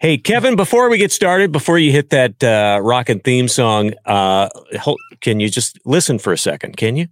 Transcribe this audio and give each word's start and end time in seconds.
Hey, 0.00 0.18
Kevin, 0.18 0.56
before 0.56 0.90
we 0.90 0.98
get 0.98 1.12
started, 1.12 1.52
before 1.52 1.78
you 1.78 1.92
hit 1.92 2.10
that 2.10 2.42
uh, 2.42 2.80
rockin' 2.82 3.20
theme 3.20 3.48
song, 3.48 3.92
uh, 4.04 4.48
can 5.20 5.40
you 5.40 5.48
just 5.48 5.78
listen 5.86 6.18
for 6.18 6.32
a 6.32 6.38
second? 6.38 6.76
Can 6.76 6.96
you? 6.96 7.06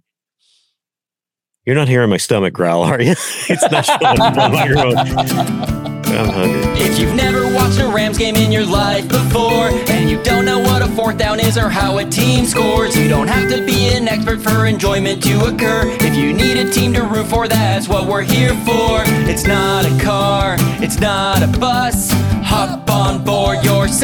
You're 1.65 1.75
not 1.75 1.87
hearing 1.87 2.09
my 2.09 2.17
stomach 2.17 2.53
growl, 2.53 2.83
are 2.83 3.01
you? 3.01 3.11
it's 3.49 3.71
not 3.71 3.85
showing 3.85 3.99
the 3.99 4.49
microphone. 4.51 5.93
I'm 6.13 6.29
hungry. 6.29 6.61
If 6.79 6.99
you've 6.99 7.15
never 7.15 7.51
watched 7.55 7.79
a 7.79 7.87
Rams 7.87 8.17
game 8.17 8.35
in 8.35 8.51
your 8.51 8.65
life 8.65 9.07
before, 9.07 9.69
and 9.89 10.09
you 10.09 10.21
don't 10.23 10.45
know 10.45 10.59
what 10.59 10.81
a 10.81 10.87
fourth 10.89 11.17
down 11.17 11.39
is 11.39 11.57
or 11.57 11.69
how 11.69 11.97
a 11.97 12.05
team 12.05 12.45
scores, 12.45 12.95
you 12.95 13.07
don't 13.07 13.27
have 13.27 13.49
to 13.49 13.65
be 13.65 13.89
an 13.95 14.07
expert 14.07 14.41
for 14.41 14.65
enjoyment 14.67 15.23
to 15.23 15.45
occur. 15.45 15.83
If 16.01 16.15
you 16.15 16.33
need 16.33 16.57
a 16.57 16.69
team 16.69 16.93
to 16.93 17.03
root 17.03 17.27
for, 17.27 17.47
that's 17.47 17.87
what 17.87 18.07
we're 18.07 18.21
here 18.21 18.53
for. 18.65 19.01
It's 19.27 19.45
not 19.45 19.85
a 19.85 20.03
car, 20.03 20.57
it's 20.83 20.99
not 20.99 21.41
a 21.41 21.47
bus. 21.47 21.92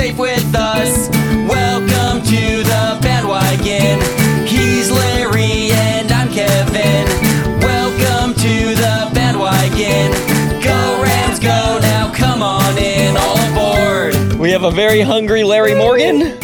Hop 0.09 0.18
on 0.18 0.18
board, 0.18 0.30
you're 0.30 0.40
safe 0.40 0.44
with 0.44 0.55
us. 0.55 1.09
Welcome 1.48 2.23
to 2.26 2.63
the 2.63 2.99
bandwagon. 3.02 3.99
He's 4.48 4.91
Larry 4.91 5.71
and 5.71 6.12
I'm 6.12 6.29
Kevin. 6.32 7.05
Welcome 7.60 8.34
to 8.35 8.76
the 8.76 9.10
bandwagon. 9.13 10.12
Go 10.62 11.04
Rams, 11.04 11.40
go 11.40 11.80
now, 11.82 12.12
come 12.13 12.41
on 12.41 12.77
in, 12.77 13.18
all 13.18 13.37
aboard. 13.52 14.40
We 14.40 14.52
have 14.52 14.63
a 14.63 14.71
very 14.71 15.02
hungry 15.02 15.43
Larry 15.43 15.76
Morgan. 15.76 16.37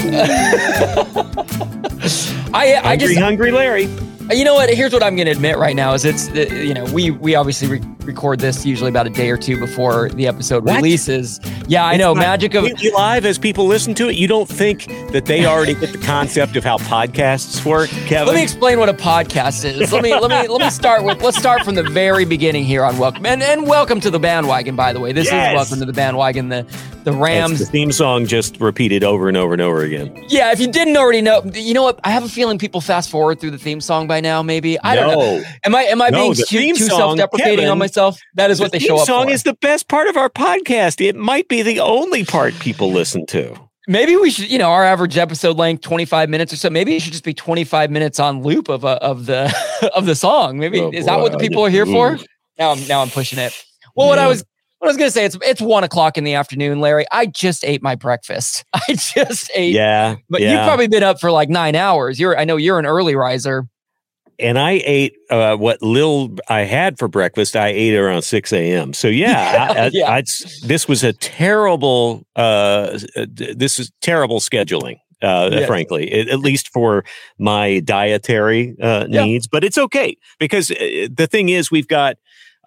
I, 2.56 2.92
I 2.92 2.95
just, 2.95 3.17
hungry 3.17 3.52
Larry. 3.52 3.89
you 4.31 4.44
know 4.45 4.53
what? 4.53 4.70
Here's 4.70 4.94
what 4.94 5.03
I'm 5.03 5.16
going 5.16 5.25
to 5.25 5.31
admit 5.31 5.58
right 5.58 5.75
now: 5.75 5.94
is 5.94 6.06
it's 6.06 6.30
uh, 6.30 6.53
you 6.53 6.73
know 6.73 6.86
we 6.94 7.11
we 7.11 7.36
obviously 7.36 7.67
re- 7.67 7.81
record 8.06 8.39
this 8.39 8.66
usually 8.66 8.89
about 8.89 9.06
a 9.08 9.09
day 9.09 9.30
or 9.30 9.38
two 9.38 9.59
before 9.59 10.09
the 10.09 10.25
episode 10.25 10.64
What? 10.66 10.78
releases. 10.78 11.39
Yeah, 11.67 11.86
I 11.86 11.98
know. 11.98 12.11
It's 12.11 12.20
Magic 12.20 12.53
of 12.53 12.66
live 12.94 13.26
as 13.26 13.38
people 13.38 13.66
listen 13.66 13.94
to 13.95 14.08
it. 14.09 14.16
You 14.16 14.28
don't 14.28 14.48
think 14.48 14.88
that 15.11 15.26
they 15.26 15.45
already 15.45 15.73
get 15.76 15.92
the 15.92 15.98
concept 15.98 16.56
of 16.56 16.64
how 16.64 16.78
podcasts 16.78 17.66
work, 17.66 17.89
Kevin? 18.08 18.28
Let 18.28 18.36
me 18.36 18.44
explain 18.44 18.80
what 18.80 18.88
a 18.88 18.94
podcast 18.94 19.66
is. 19.66 19.92
Let 19.92 20.02
me 20.02 20.14
let 20.17 20.30
me 20.30 20.48
let 20.48 20.61
me 20.61 20.70
start 20.70 21.03
with 21.03 21.22
let's 21.22 21.38
start 21.38 21.64
from 21.66 21.76
the 21.76 21.83
very 21.83 22.23
beginning 22.26 22.64
here 22.64 22.86
on 22.86 22.98
welcome 22.98 23.26
and, 23.26 23.44
and 23.44 23.67
welcome 23.67 24.00
to 24.00 24.09
the 24.09 24.20
bandwagon. 24.20 24.76
By 24.78 24.94
the 24.94 25.00
way, 25.02 25.11
this 25.11 25.26
Yes. 25.26 25.52
is 25.52 25.56
welcome 25.56 25.80
to 25.81 25.86
the 25.86 25.94
bandwagon. 25.94 26.50
The 26.50 26.66
the 27.06 27.14
Rams. 27.14 27.59
the 27.59 27.66
theme 27.66 27.92
song 27.92 28.25
just 28.25 28.59
repeated 28.59 29.03
over 29.03 29.28
and 29.30 29.38
over 29.38 29.53
and 29.53 29.61
over 29.61 29.81
again. 29.84 30.14
yeah, 30.28 30.52
if 30.52 30.59
you 30.59 30.67
didn't 30.72 30.98
already 30.98 31.22
know, 31.22 31.42
you 31.53 31.73
know 31.73 31.84
what? 31.84 32.00
I 32.03 32.09
have 32.11 32.23
a 32.25 32.30
feeling 32.30 32.58
people 32.58 32.81
fast 32.81 33.09
forward 33.09 33.39
through 33.39 33.52
the 33.52 33.58
theme 33.58 33.80
song 33.80 34.08
by 34.08 34.20
now. 34.20 34.42
Maybe 34.44 34.78
I 34.81 34.95
don't 34.95 35.17
know. 35.17 35.44
Am 35.64 35.73
I 35.73 35.83
am 35.83 36.02
I 36.02 36.09
No, 36.09 36.33
being 36.33 36.33
too, 36.36 36.73
too 36.76 36.86
self-deprecating 36.88 37.67
on 37.70 37.78
myself? 37.78 38.20
That 38.33 38.52
is 38.52 38.59
what 38.59 38.72
the 38.72 38.80
they 38.80 38.86
show 38.86 38.95
theme 38.95 39.02
up 39.02 39.06
song 39.08 39.26
for. 39.28 39.31
is 39.33 39.44
the 39.44 39.53
best 39.56 39.88
part 39.88 40.08
of 40.08 40.17
our 40.17 40.30
podcast. 40.30 41.00
It 41.00 41.16
might 41.16 41.48
be 41.48 41.61
the 41.61 41.80
only 41.80 42.26
part 42.26 42.53
people 42.59 42.92
listen 42.92 43.26
to. 43.28 43.56
Maybe 43.88 44.16
we 44.16 44.31
should, 44.31 44.50
you 44.50 44.58
know, 44.58 44.72
our 44.72 44.83
average 44.83 45.16
episode 45.16 45.58
length, 45.58 45.81
25 45.83 46.28
minutes 46.28 46.52
or 46.52 46.56
so. 46.56 46.72
Maybe 46.72 46.95
it 46.95 47.03
should 47.03 47.14
just 47.14 47.23
be 47.23 47.36
25 47.36 47.92
minutes 47.92 48.20
on 48.20 48.42
loop 48.42 48.67
of 48.67 48.83
uh, 48.83 48.98
of 49.02 49.28
the 49.28 49.56
of 49.95 50.08
the 50.08 50.15
song. 50.15 50.58
Maybe 50.58 50.80
Oh, 50.82 50.89
is 50.92 51.05
that 51.05 51.20
what 51.20 51.32
the 51.33 51.38
people 51.38 51.64
are 51.64 51.70
here 51.70 51.86
for? 51.86 52.17
Now 52.58 52.71
I'm 52.71 52.88
now 52.88 53.02
I'm 53.02 53.10
pushing 53.10 53.38
it. 53.38 53.54
Well, 53.95 54.08
what 54.08 54.17
I 54.17 54.27
was 54.27 54.39
what 54.39 54.48
I 54.81 54.87
was 54.87 54.97
gonna 54.97 55.09
say, 55.11 55.25
it's 55.25 55.37
it's 55.41 55.61
one 55.61 55.83
o'clock 55.83 56.17
in 56.17 56.23
the 56.25 56.36
afternoon, 56.36 56.80
Larry. 56.80 57.05
I 57.11 57.25
just 57.25 57.65
ate 57.65 57.81
my 57.81 57.95
breakfast. 57.95 58.63
I 58.73 58.81
just 58.89 59.49
ate 59.55 59.73
Yeah, 59.73 60.15
but 60.30 60.41
yeah. 60.41 60.52
you've 60.52 60.65
probably 60.67 60.87
been 60.87 61.02
up 61.03 61.19
for 61.19 61.31
like 61.31 61.49
nine 61.49 61.75
hours. 61.75 62.19
You're 62.19 62.37
I 62.37 62.43
know 62.45 62.58
you're 62.58 62.77
an 62.77 62.85
early 62.85 63.15
riser. 63.15 63.67
and 64.37 64.59
I 64.59 64.81
ate 64.85 65.15
uh, 65.31 65.55
what 65.55 65.81
little 65.81 66.35
I 66.49 66.61
had 66.61 66.99
for 66.99 67.08
breakfast. 67.08 67.55
I 67.55 67.69
ate 67.69 67.95
around 67.95 68.23
six 68.23 68.52
a.m. 68.53 68.93
So 68.93 69.08
yeah, 69.25 69.73
I, 69.75 69.80
I, 69.85 69.89
Yeah. 69.93 70.11
I- 70.11 70.23
this 70.64 70.87
was 70.87 71.03
a 71.03 71.14
terrible. 71.14 72.27
Uh, 72.35 72.99
this 73.27 73.80
is 73.80 73.91
terrible 74.02 74.39
scheduling. 74.39 74.97
Uh, 75.21 75.49
Yes. 75.52 75.65
frankly, 75.65 76.11
at, 76.11 76.39
least 76.39 76.69
for 76.73 77.03
my 77.39 77.80
dietary 77.80 78.75
uh, 78.81 79.08
Yeah. 79.09 79.23
needs, 79.23 79.47
but 79.47 79.64
it's 79.64 79.77
okay 79.77 80.17
because 80.37 80.69
uh, 80.69 81.08
the 81.09 81.27
thing 81.31 81.49
is, 81.49 81.71
we've 81.71 81.87
got 81.87 82.17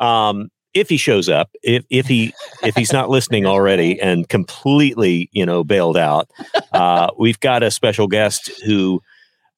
um, 0.00 0.48
if 0.74 0.88
he 0.88 0.96
shows 0.96 1.28
up, 1.28 1.50
if 1.62 1.84
if 1.90 2.06
he 2.06 2.32
if 2.62 2.74
he's 2.74 2.92
not 2.92 3.10
listening 3.10 3.46
already 3.46 4.00
and 4.00 4.28
completely 4.28 5.28
you 5.32 5.44
know 5.44 5.64
bailed 5.64 5.96
out, 5.96 6.30
uh, 6.72 7.10
we've 7.18 7.40
got 7.40 7.62
a 7.62 7.70
special 7.70 8.06
guest 8.06 8.50
who 8.64 9.00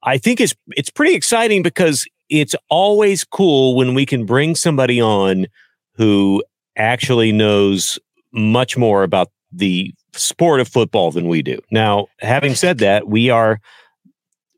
I 0.02 0.18
think 0.18 0.40
is 0.40 0.54
it's 0.70 0.90
pretty 0.90 1.14
exciting 1.14 1.62
because 1.62 2.06
it's 2.28 2.54
always 2.68 3.24
cool 3.24 3.76
when 3.76 3.94
we 3.94 4.06
can 4.06 4.24
bring 4.24 4.54
somebody 4.54 5.00
on 5.00 5.46
who 5.96 6.42
actually 6.76 7.32
knows 7.32 7.98
much 8.32 8.76
more 8.76 9.02
about 9.02 9.28
the 9.52 9.92
sport 10.14 10.60
of 10.60 10.68
football 10.68 11.10
than 11.10 11.28
we 11.28 11.42
do. 11.42 11.58
Now, 11.70 12.06
having 12.20 12.54
said 12.54 12.78
that, 12.78 13.08
we 13.08 13.30
are 13.30 13.60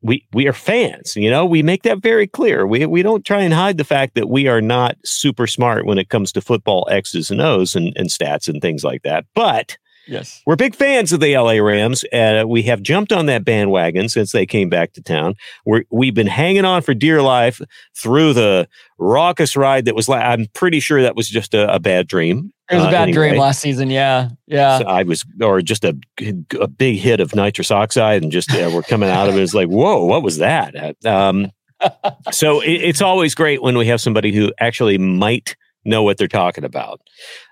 we 0.03 0.27
we 0.33 0.47
are 0.49 0.53
fans, 0.53 1.15
you 1.17 1.31
know, 1.31 1.45
we 1.47 1.63
make 1.63 1.83
that 1.85 1.99
very 2.03 2.27
clear. 2.27 2.67
We 2.67 2.85
we 2.87 3.03
don't 3.03 3.25
try 3.25 3.41
and 3.43 3.55
hide 3.55 3.79
the 3.79 3.85
fact 3.85 4.15
that 4.17 4.29
we 4.29 4.49
are 4.49 4.61
not 4.61 4.97
super 5.05 5.47
smart 5.47 5.87
when 5.87 5.99
it 5.99 6.09
comes 6.09 6.33
to 6.33 6.41
football 6.41 6.89
X's 6.91 7.31
and 7.31 7.41
O's 7.41 7.75
and, 7.77 7.93
and 7.97 8.09
stats 8.09 8.49
and 8.49 8.61
things 8.61 8.83
like 8.85 9.03
that. 9.03 9.25
But 9.35 9.77
Yes. 10.09 10.43
we're 10.47 10.57
big 10.57 10.75
fans 10.75 11.13
of 11.13 11.21
the 11.21 11.37
LA 11.37 11.61
Rams. 11.63 12.05
Uh, 12.13 12.43
we 12.45 12.63
have 12.65 12.83
jumped 12.83 13.13
on 13.13 13.27
that 13.27 13.45
bandwagon 13.45 14.09
since 14.09 14.33
they 14.33 14.47
came 14.47 14.69
back 14.69 14.95
to 14.95 15.01
town. 15.01 15.37
We're, 15.65 15.85
we've 15.93 16.13
been 16.13 16.27
hanging 16.27 16.65
on 16.65 16.83
for 16.83 16.93
dear 16.93 17.23
life 17.23 17.61
through 17.97 18.33
the 18.33 18.67
raucous 18.99 19.57
ride 19.57 19.85
that 19.85 19.95
was. 19.95 20.09
La- 20.09 20.17
I'm 20.17 20.47
pretty 20.55 20.81
sure 20.81 21.03
that 21.03 21.15
was 21.15 21.29
just 21.29 21.55
a, 21.55 21.73
a 21.73 21.79
bad 21.79 22.09
dream. 22.09 22.53
It 22.73 22.77
was 22.77 22.85
a 22.85 22.89
Uh, 22.89 22.91
bad 22.91 23.13
dream 23.13 23.37
last 23.37 23.61
season. 23.61 23.91
Yeah. 23.91 24.31
Yeah. 24.47 24.79
So 24.79 24.85
I 24.87 25.03
was, 25.03 25.25
or 25.41 25.61
just 25.61 25.85
a, 25.85 25.97
a 26.61 26.67
big 26.67 26.97
hit 26.99 27.21
of 27.21 27.35
nitrous 27.35 27.71
oxide, 27.71 28.23
and 28.23 28.33
just 28.33 28.51
uh, 28.53 28.71
we're 28.75 28.83
coming 28.83 29.11
out 29.11 29.29
of 29.29 29.37
it. 29.37 29.43
It's 29.43 29.55
like, 29.55 29.69
whoa, 29.69 30.05
what 30.05 30.23
was 30.23 30.39
that? 30.39 30.97
Um, 31.07 31.53
so 32.31 32.61
it, 32.61 32.71
it's 32.83 33.03
always 33.03 33.35
great 33.35 33.63
when 33.63 33.77
we 33.77 33.87
have 33.87 34.01
somebody 34.01 34.33
who 34.33 34.53
actually 34.59 34.99
might 34.99 35.55
know 35.85 36.03
what 36.03 36.17
they're 36.19 36.29
talking 36.29 36.65
about. 36.65 37.01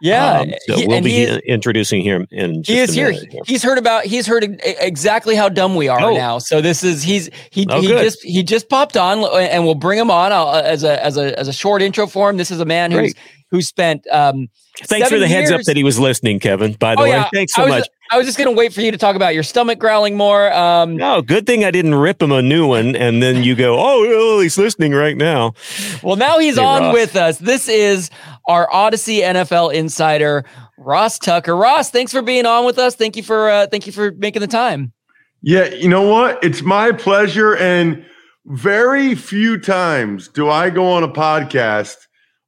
yeah. 0.00 0.40
Um, 0.40 0.50
so 0.66 0.76
He- 0.76 0.86
we'll 0.86 1.00
be 1.02 1.22
is- 1.22 1.38
introducing 1.46 2.02
him 2.02 2.26
in. 2.30 2.62
Just 2.62 2.68
he 2.70 2.78
is 2.78 2.90
a 2.90 2.92
here. 2.92 3.10
minute 3.10 3.34
He's 3.46 3.62
heard 3.62 3.78
about. 3.78 4.04
He's 4.04 4.26
heard 4.26 4.44
exactly 4.64 5.34
how 5.34 5.48
dumb 5.48 5.74
we 5.74 5.88
are 5.88 6.00
Oh. 6.00 6.14
now. 6.16 6.38
So 6.38 6.60
this 6.60 6.82
is 6.84 7.02
he's 7.02 7.30
he 7.50 7.66
Oh, 7.68 7.80
he 7.80 7.88
good. 7.88 8.02
just 8.04 8.22
he 8.22 8.42
just 8.42 8.68
popped 8.68 8.96
on, 8.96 9.24
and 9.36 9.64
we'll 9.64 9.74
bring 9.74 9.98
him 9.98 10.10
on 10.10 10.32
uh, 10.32 10.62
as 10.64 10.84
a 10.84 11.04
as 11.04 11.16
a 11.16 11.38
as 11.38 11.48
a 11.48 11.52
short 11.52 11.82
intro 11.82 12.06
for 12.06 12.30
him. 12.30 12.36
This 12.36 12.50
is 12.50 12.60
a 12.60 12.64
man 12.64 12.90
who's 12.90 13.00
Great. 13.14 13.16
who 13.50 13.62
spent 13.62 14.06
um 14.10 14.48
Thanks 14.84 15.10
for 15.10 15.18
the 15.18 15.28
heads 15.28 15.50
up 15.50 15.60
that 15.62 15.76
he 15.76 15.84
was 15.84 15.98
listening, 15.98 16.38
Kevin. 16.38 16.72
By 16.72 16.94
the 16.94 17.00
Oh, 17.02 17.04
way, 17.04 17.10
yeah. 17.10 17.28
thanks 17.34 17.52
so 17.54 17.62
was, 17.64 17.70
much. 17.70 17.88
I 18.12 18.16
was 18.18 18.26
just 18.26 18.36
gonna 18.38 18.50
wait 18.52 18.72
for 18.72 18.80
you 18.80 18.90
to 18.90 18.98
talk 18.98 19.14
about 19.14 19.34
your 19.34 19.42
stomach 19.44 19.78
growling 19.78 20.16
more. 20.16 20.52
Um, 20.52 20.96
No, 20.96 21.22
good 21.22 21.46
thing 21.46 21.64
I 21.64 21.70
didn't 21.70 21.94
rip 21.94 22.20
him 22.20 22.32
a 22.32 22.42
new 22.42 22.66
one, 22.66 22.96
and 22.96 23.22
then 23.22 23.44
you 23.44 23.54
go, 23.54 23.78
"Oh, 23.78 24.00
well, 24.06 24.40
he's 24.40 24.58
listening 24.58 24.92
right 24.92 25.16
now." 25.16 25.52
well, 26.02 26.16
now 26.16 26.38
he's 26.38 26.56
Hey, 26.56 26.64
on 26.64 26.82
Ross. 26.82 26.92
with 26.94 27.16
us. 27.16 27.38
This 27.38 27.68
is 27.68 28.10
our 28.48 28.68
Audacy 28.70 29.20
NFL 29.22 29.72
insider, 29.72 30.44
Ross 30.76 31.18
Tucker. 31.18 31.56
Ross, 31.56 31.90
thanks 31.90 32.10
for 32.10 32.22
being 32.22 32.46
on 32.46 32.64
with 32.64 32.78
us. 32.78 32.96
Thank 32.96 33.16
you 33.16 33.22
for 33.22 33.48
uh, 33.48 33.66
thank 33.68 33.86
you 33.86 33.92
for 33.92 34.10
making 34.12 34.40
the 34.40 34.48
time. 34.48 34.92
Yeah, 35.42 35.66
you 35.66 35.88
know 35.88 36.02
what? 36.02 36.42
It's 36.42 36.62
my 36.62 36.92
pleasure. 36.92 37.54
And 37.56 38.04
very 38.46 39.14
few 39.14 39.58
times 39.58 40.26
do 40.28 40.50
I 40.50 40.70
go 40.70 40.86
on 40.90 41.02
a 41.04 41.08
podcast 41.08 41.96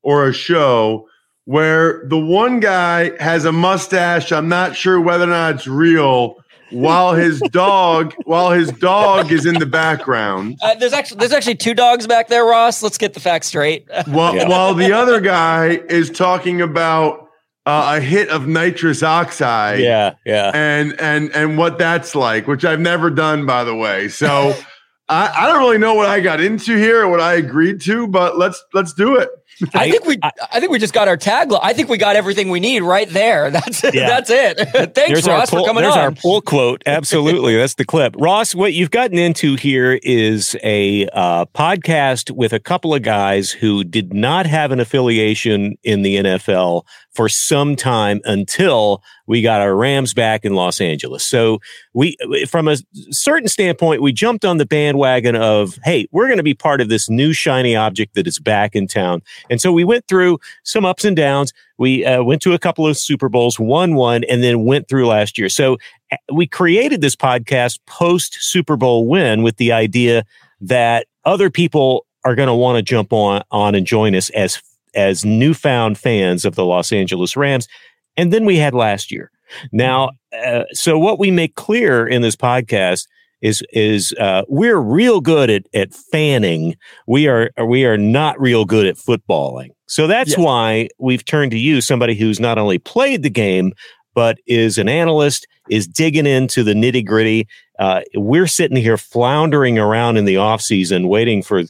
or 0.03 0.27
a 0.29 0.33
show 0.33 1.07
where 1.45 2.05
the 2.07 2.19
one 2.19 2.61
guy 2.61 3.13
has 3.23 3.45
a 3.45 3.53
mustache. 3.53 4.31
I'm 4.33 4.49
not 4.49 4.77
sure 4.77 5.01
whether 5.01 5.25
or 5.25 5.29
not 5.29 5.57
it's 5.57 5.67
real. 5.67 6.37
While 6.71 7.13
his 7.13 7.39
dog, 7.51 8.15
while 8.25 8.51
his 8.53 8.71
dog 8.73 9.31
is 9.31 9.45
in 9.45 9.59
the 9.59 9.67
background, 9.67 10.57
Uh, 10.63 10.75
there's 10.77 10.95
actually 10.95 11.19
there's 11.19 11.33
actually 11.33 11.57
two 11.57 11.75
dogs 11.75 12.07
back 12.07 12.29
there, 12.29 12.45
Ross. 12.47 12.83
Let's 12.83 12.97
get 12.97 13.13
the 13.13 13.21
facts 13.21 13.49
straight. 13.49 13.87
while 14.07 14.35
Yeah. 14.37 14.49
while 14.49 14.73
the 14.75 14.93
other 14.93 15.21
guy 15.21 15.81
is 15.91 16.09
talking 16.09 16.63
about 16.63 17.29
uh, 17.67 17.97
a 17.97 18.01
hit 18.01 18.29
of 18.31 18.47
nitrous 18.49 19.03
oxide. 19.03 19.81
Yeah, 19.81 20.15
yeah. 20.25 20.51
and 20.55 20.99
and 20.99 21.31
and 21.35 21.59
what 21.59 21.77
that's 21.79 22.15
like, 22.15 22.47
which 22.47 22.65
I've 22.65 22.81
never 22.81 23.11
done, 23.11 23.45
by 23.45 23.65
the 23.65 23.75
way. 23.75 24.09
So 24.09 24.55
I, 25.11 25.31
I 25.37 25.47
don't 25.49 25.59
really 25.59 25.77
know 25.79 25.93
what 25.93 26.09
I 26.09 26.21
got 26.21 26.41
into 26.41 26.75
here 26.77 27.03
or 27.03 27.09
what 27.11 27.21
I 27.21 27.35
agreed 27.35 27.83
to, 27.83 28.07
but 28.07 28.39
let's 28.39 28.65
let's 28.73 28.95
do 28.95 29.17
it. 29.17 29.29
I, 29.75 29.91
think 29.91 30.05
we, 30.05 30.19
I, 30.23 30.31
I, 30.53 30.61
think 30.61 30.73
we 30.73 30.79
just 30.79 30.95
got 30.95 31.09
our 31.09 31.17
tagline. 31.17 31.61
I 31.63 31.73
think 31.73 31.89
we 31.89 31.99
got 31.99 32.17
everything 32.17 32.51
we 32.51 32.61
need 32.61 32.83
right 32.83 33.09
there. 33.09 33.51
That's 33.63 33.83
yeah. 33.85 34.09
that's 34.09 34.31
it. 34.31 34.57
Thanks, 34.95 34.95
there's 34.95 35.29
Ross, 35.29 35.51
pull, 35.51 35.61
for 35.61 35.67
coming 35.67 35.83
there's 35.83 35.95
on. 35.95 36.01
our 36.01 36.13
pull 36.13 36.41
quote. 36.41 36.83
Absolutely, 36.87 37.57
that's 37.57 37.75
the 37.75 37.85
clip. 37.85 38.15
Ross, 38.19 38.55
what 38.55 38.73
you've 38.73 38.91
gotten 38.91 39.19
into 39.19 39.57
here 39.57 39.99
is 40.03 40.57
a 40.63 41.07
uh, 41.13 41.45
podcast 41.47 42.31
with 42.31 42.53
a 42.53 42.61
couple 42.61 42.95
of 42.95 43.03
guys 43.03 43.51
who 43.51 43.85
did 43.85 44.13
not 44.13 44.47
have 44.47 44.73
an 44.73 44.81
affiliation 44.81 45.77
in 45.83 46.03
the 46.03 46.17
NFL 46.17 46.85
for 47.13 47.29
some 47.29 47.77
time 47.77 48.21
until 48.25 49.03
we 49.27 49.43
got 49.43 49.61
our 49.61 49.75
Rams 49.77 50.15
back 50.15 50.45
in 50.45 50.55
Los 50.55 50.81
Angeles. 50.81 51.25
So 51.25 51.61
we, 51.93 52.17
from 52.49 52.69
a 52.69 52.77
certain 53.11 53.49
standpoint, 53.49 54.03
we 54.03 54.13
jumped 54.13 54.45
on 54.45 54.57
the 54.57 54.67
bandwagon 54.67 55.37
of, 55.37 55.79
hey, 55.85 56.09
we're 56.11 56.27
going 56.27 56.39
to 56.39 56.43
be 56.43 56.55
part 56.55 56.81
of 56.81 56.89
this 56.89 57.11
new 57.11 57.33
shiny 57.33 57.77
object 57.77 58.15
that 58.15 58.27
is 58.27 58.39
back 58.39 58.75
in 58.75 58.87
town. 58.87 59.23
And 59.51 59.61
so 59.61 59.73
we 59.73 59.85
went 59.85 60.09
through 60.09 60.39
some 60.65 60.85
ups 60.85 61.05
and 61.05 61.17
downs. 61.17 61.53
We 61.79 62.05
uh, 62.05 62.23
went 62.23 62.43
to 62.43 62.55
a 62.55 62.59
couple 62.59 62.87
of 62.87 62.97
Super 62.97 63.29
Bowls, 63.29 63.59
won 63.59 63.95
one, 63.95 64.25
and 64.25 64.43
then 64.43 64.65
went 64.65 64.89
through 64.89 65.07
last 65.07 65.37
year. 65.37 65.49
So 65.49 65.77
uh, 66.11 66.17
we 66.33 66.47
created 66.47 67.01
this 67.01 67.17
podcast 67.17 67.79
post 67.87 68.37
Super 68.41 68.77
Bowl 68.77 69.07
win 69.07 69.43
with 69.43 69.59
the 69.59 69.73
idea 69.73 70.25
that 70.63 71.07
other 71.25 71.51
people 71.51 72.07
are 72.25 72.35
going 72.35 72.49
to 72.49 72.55
want 72.55 72.77
to 72.77 72.83
jump 72.83 73.13
on 73.13 73.43
on 73.51 73.75
and 73.75 73.87
join 73.87 74.15
us 74.15 74.31
as 74.31 74.63
as 74.95 75.25
newfound 75.25 75.99
fans 75.99 76.45
of 76.45 76.55
the 76.55 76.65
Los 76.65 76.93
Angeles 76.93 77.37
Rams. 77.37 77.69
And 78.17 78.33
then 78.33 78.45
we 78.45 78.57
had 78.57 78.75
last 78.75 79.11
year. 79.11 79.31
Now, 79.71 80.11
mm-hmm. 80.35 80.61
uh, 80.61 80.65
so 80.73 80.99
what 80.99 81.19
we 81.19 81.31
make 81.31 81.55
clear 81.55 82.07
in 82.07 82.23
this 82.23 82.37
podcast 82.37 83.07
is 83.41 83.63
is 83.73 84.15
uh, 84.21 84.43
we're 84.49 84.79
real 84.79 85.21
good 85.21 85.51
at 85.51 85.67
at 85.75 85.93
fanning. 85.93 86.77
We 87.07 87.27
are 87.27 87.51
we 87.67 87.85
are 87.85 87.99
not 87.99 88.41
real 88.41 88.65
good 88.65 88.87
at 88.87 88.97
footballing. 88.97 89.71
So 89.87 90.07
that's 90.07 90.31
yes. 90.31 90.39
why 90.39 90.89
we've 90.99 91.25
turned 91.25 91.51
to 91.51 91.59
you, 91.59 91.81
somebody 91.81 92.15
who's 92.15 92.41
not 92.41 92.57
only 92.57 92.79
played 92.79 93.23
the 93.23 93.31
game 93.31 93.73
but 94.15 94.39
is 94.47 94.79
an 94.79 94.89
analyst, 94.89 95.47
is 95.71 95.87
digging 95.87 96.27
into 96.27 96.63
the 96.63 96.75
nitty 96.75 97.05
gritty. 97.05 97.49
Uh, 97.79 98.03
we're 98.15 98.47
sitting 98.47 98.77
here 98.77 98.99
floundering 98.99 99.79
around 99.79 100.17
in 100.17 100.25
the 100.25 100.37
off 100.37 100.61
season, 100.61 101.09
waiting 101.09 101.43
for 101.43 101.63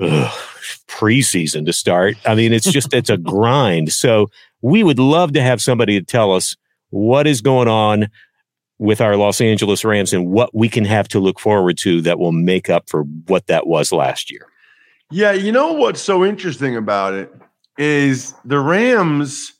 ugh, 0.00 0.32
preseason 0.88 1.66
to 1.66 1.72
start. 1.72 2.16
I 2.24 2.34
mean, 2.34 2.52
it's 2.52 2.70
just 2.70 2.92
it's 2.94 3.10
a 3.10 3.16
grind. 3.18 3.92
So 3.92 4.30
we 4.60 4.82
would 4.82 4.98
love 4.98 5.32
to 5.32 5.42
have 5.42 5.60
somebody 5.60 5.98
to 5.98 6.04
tell 6.04 6.32
us 6.32 6.56
what 6.90 7.26
is 7.26 7.40
going 7.40 7.68
on 7.68 8.08
with 8.78 9.00
our 9.00 9.16
Los 9.16 9.40
Angeles 9.40 9.84
Rams 9.84 10.12
and 10.12 10.30
what 10.30 10.54
we 10.54 10.68
can 10.68 10.84
have 10.84 11.08
to 11.08 11.20
look 11.20 11.38
forward 11.38 11.78
to 11.78 12.00
that 12.02 12.18
will 12.18 12.32
make 12.32 12.68
up 12.68 12.88
for 12.88 13.04
what 13.26 13.46
that 13.46 13.66
was 13.66 13.92
last 13.92 14.30
year. 14.30 14.46
Yeah, 15.10 15.32
you 15.32 15.52
know 15.52 15.72
what's 15.72 16.00
so 16.00 16.24
interesting 16.24 16.76
about 16.76 17.14
it 17.14 17.32
is 17.78 18.34
the 18.44 18.58
Rams. 18.58 19.52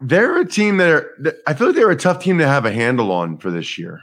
They're 0.00 0.40
a 0.40 0.46
team 0.46 0.78
that 0.78 0.90
are. 0.90 1.36
I 1.46 1.54
feel 1.54 1.68
like 1.68 1.76
they're 1.76 1.90
a 1.90 1.96
tough 1.96 2.22
team 2.22 2.38
to 2.38 2.46
have 2.46 2.66
a 2.66 2.72
handle 2.72 3.12
on 3.12 3.38
for 3.38 3.50
this 3.50 3.78
year. 3.78 4.00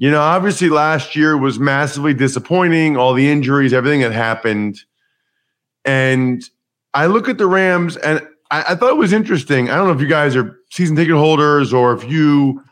You 0.00 0.10
know, 0.10 0.22
obviously 0.22 0.70
last 0.70 1.14
year 1.14 1.36
was 1.36 1.60
massively 1.60 2.14
disappointing, 2.14 2.96
all 2.96 3.12
the 3.12 3.30
injuries, 3.30 3.74
everything 3.74 4.00
that 4.00 4.12
happened. 4.12 4.80
And 5.84 6.42
I 6.94 7.04
look 7.04 7.28
at 7.28 7.36
the 7.36 7.46
Rams 7.46 7.98
and 7.98 8.26
I, 8.50 8.64
I, 8.70 8.74
thought 8.76 8.88
it 8.88 8.96
was 8.96 9.12
interesting. 9.12 9.68
I 9.68 9.76
don't 9.76 9.88
know 9.88 9.92
if 9.92 10.00
you 10.00 10.06
guys 10.06 10.34
are 10.36 10.58
season 10.70 10.96
ticket 10.96 11.14
holders 11.14 11.74
or 11.74 11.92
if 11.92 12.10
you 12.10 12.64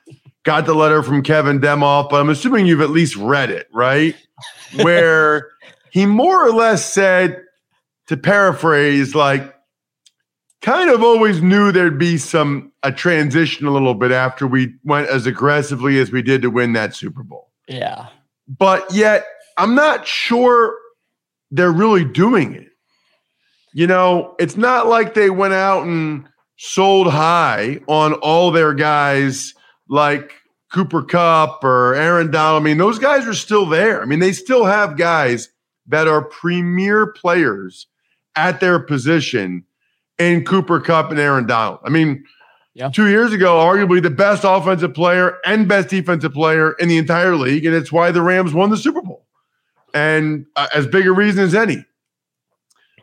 got 0.45 0.65
the 0.65 0.73
letter 0.73 1.03
from 1.03 1.23
Kevin 1.23 1.61
Demoff, 1.61 2.09
but 2.09 2.19
I'm 2.19 2.31
assuming 2.31 2.65
you've 2.65 2.81
at 2.81 2.89
least 2.89 3.15
read 3.17 3.51
it, 3.51 3.69
right? 3.75 4.17
Where 4.83 5.51
he 5.91 6.07
more 6.07 6.47
or 6.47 6.51
less 6.51 6.91
said, 6.91 7.43
to 8.07 8.17
paraphrase, 8.17 9.15
like, 9.15 9.55
kind 10.63 10.89
of 10.89 11.03
always 11.03 11.43
knew 11.43 11.71
there'd 11.71 11.99
be 11.99 12.17
some 12.17 12.68
a 12.83 12.93
transition 12.93 13.67
a 13.67 13.71
little 13.71 13.95
bit 13.95 14.13
after 14.13 14.47
we 14.47 14.75
went 14.85 15.09
as 15.09 15.27
aggressively 15.27 15.99
as 15.99 16.13
we 16.13 16.23
did 16.23 16.43
to 16.43 16.51
win 16.51 16.73
that 16.75 16.95
Super 16.95 17.23
Bowl. 17.23 17.51
Yeah. 17.67 18.07
But 18.47 18.93
yet 18.93 19.27
I'm 19.57 19.75
not 19.75 20.07
sure 20.07 20.77
they're 21.51 21.73
really 21.73 22.05
doing 22.05 22.55
it. 22.55 22.69
You 23.75 23.87
know, 23.87 24.35
it's 24.39 24.57
not 24.57 24.87
like 24.87 25.15
they 25.15 25.31
went 25.31 25.55
out 25.55 25.85
and 25.85 26.27
sold 26.57 27.09
high 27.09 27.81
on 27.87 28.15
all 28.15 28.51
their 28.51 28.75
guys 28.75 29.55
like 29.89 30.33
Cooper 30.73 31.03
Kupp 31.03 31.63
or 31.65 31.95
Aaron 31.95 32.31
Donald. 32.31 32.63
I 32.63 32.65
mean, 32.65 32.79
those 32.79 32.99
guys 32.99 33.27
are 33.27 33.35
still 33.35 33.67
there. 33.67 34.03
I 34.03 34.05
mean, 34.05 34.19
they 34.19 34.33
still 34.33 34.65
have 34.65 34.97
guys 34.97 35.49
that 35.87 36.09
are 36.09 36.23
premier 36.23 37.07
players 37.07 37.87
at 38.37 38.61
their 38.61 38.79
position 38.79 39.65
in 40.19 40.45
Cooper 40.45 40.81
Kupp 40.81 41.11
and 41.11 41.21
Aaron 41.21 41.47
Donald. 41.47 41.81
I 41.85 41.91
mean, 41.91 42.25
yeah. 42.79 42.91
two 42.91 43.09
years 43.09 43.33
ago, 43.33 43.57
arguably 43.57 44.01
the 44.01 44.09
best 44.09 44.45
offensive 44.45 44.95
player 44.95 45.39
and 45.45 45.67
best 45.67 45.89
defensive 45.89 46.33
player 46.33 46.73
in 46.75 46.89
the 46.89 46.97
entire 46.97 47.35
league. 47.35 47.67
And 47.67 47.75
it's 47.75 47.91
why 47.91 48.13
the 48.13 48.23
Rams 48.23 48.55
won 48.55 48.71
the 48.71 48.77
Super 48.77 49.03
Bowl. 49.03 49.27
And 49.93 50.47
uh, 50.55 50.69
as 50.73 50.87
big 50.87 51.07
a 51.07 51.13
reason 51.13 51.43
as 51.43 51.55
any. 51.55 51.85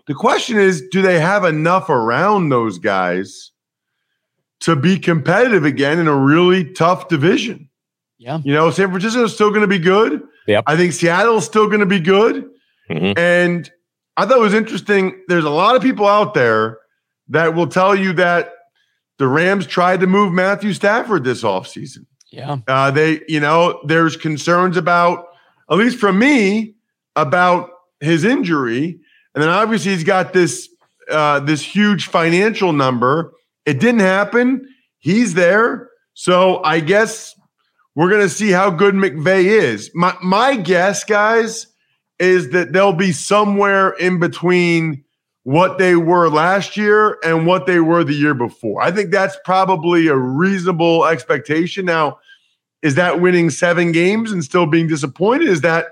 The 0.08 0.14
question 0.14 0.58
is 0.58 0.84
do 0.92 1.02
they 1.02 1.20
have 1.20 1.44
enough 1.44 1.90
around 1.90 2.50
those 2.50 2.80
guys 2.80 3.52
to 4.62 4.76
be 4.76 4.98
competitive 4.98 5.66
again 5.66 6.00
in 6.00 6.08
a 6.08 6.16
really 6.16 6.72
tough 6.74 7.10
division? 7.10 7.70
Yeah. 8.18 8.40
You 8.46 8.54
know, 8.54 8.72
San 8.72 8.90
Francisco 8.90 9.24
is 9.24 9.34
still 9.34 9.50
going 9.50 9.62
to 9.62 9.68
be 9.68 9.80
good. 9.80 10.22
Yep. 10.48 10.64
I 10.68 10.78
think 10.78 10.94
Seattle's 10.94 11.46
still 11.46 11.68
going 11.68 11.82
to 11.82 11.86
be 11.86 12.00
good. 12.00 12.50
Mm-hmm. 12.90 13.20
And 13.20 13.70
I 14.16 14.26
thought 14.26 14.38
it 14.38 14.42
was 14.42 14.54
interesting. 14.54 15.22
There's 15.28 15.44
a 15.44 15.50
lot 15.50 15.76
of 15.76 15.82
people 15.82 16.08
out 16.08 16.34
there 16.34 16.78
that 17.28 17.56
will 17.56 17.68
tell 17.68 17.94
you 17.94 18.14
that 18.14 18.54
the 19.18 19.28
Rams 19.28 19.66
tried 19.66 20.02
to 20.02 20.08
move 20.08 20.34
Matthew 20.34 20.74
Stafford 20.74 21.24
this 21.24 21.44
offseason. 21.44 22.06
Yeah. 22.32 22.58
Uh, 22.68 22.92
they, 22.92 23.22
you 23.28 23.40
know, 23.40 23.80
there's 23.86 24.18
concerns 24.18 24.76
about, 24.78 25.28
at 25.70 25.78
least 25.78 26.00
from 26.00 26.20
me, 26.20 26.76
about 27.16 27.70
his 28.02 28.24
injury. 28.26 29.00
And 29.34 29.42
then 29.42 29.50
obviously 29.50 29.92
he's 29.92 30.04
got 30.04 30.34
this 30.34 30.70
uh, 31.10 31.40
this 31.40 31.62
huge 31.62 32.08
financial 32.08 32.74
number. 32.74 33.34
It 33.66 33.80
didn't 33.80 34.02
happen. 34.02 34.68
He's 34.98 35.36
there. 35.36 35.90
So 36.14 36.64
I 36.64 36.80
guess 36.80 37.36
we're 37.96 38.10
gonna 38.10 38.30
see 38.30 38.52
how 38.52 38.70
good 38.70 38.96
McVay 38.96 39.46
is. 39.46 39.92
My 39.94 40.16
my 40.22 40.56
guess, 40.56 41.04
guys, 41.04 41.68
is 42.20 42.50
that 42.52 42.74
they'll 42.74 42.94
be 42.94 43.12
somewhere 43.12 43.92
in 43.92 44.20
between 44.20 45.04
what 45.46 45.78
they 45.78 45.96
were 45.96 46.28
last 46.28 46.76
year 46.76 47.20
and 47.24 47.46
what 47.46 47.68
they 47.68 47.80
were 47.80 48.04
the 48.04 48.16
year 48.16 48.34
before. 48.34 48.82
I 48.82 48.90
think 48.90 49.12
that's 49.12 49.38
probably 49.46 50.08
a 50.08 50.16
reasonable 50.16 51.06
expectation. 51.06 51.86
Now, 51.86 52.18
is 52.82 52.96
that 52.96 53.22
winning 53.22 53.52
seven 53.52 53.92
games 53.92 54.32
and 54.32 54.44
still 54.44 54.66
being 54.66 54.88
disappointed? 54.88 55.48
Is 55.48 55.62
that 55.62 55.90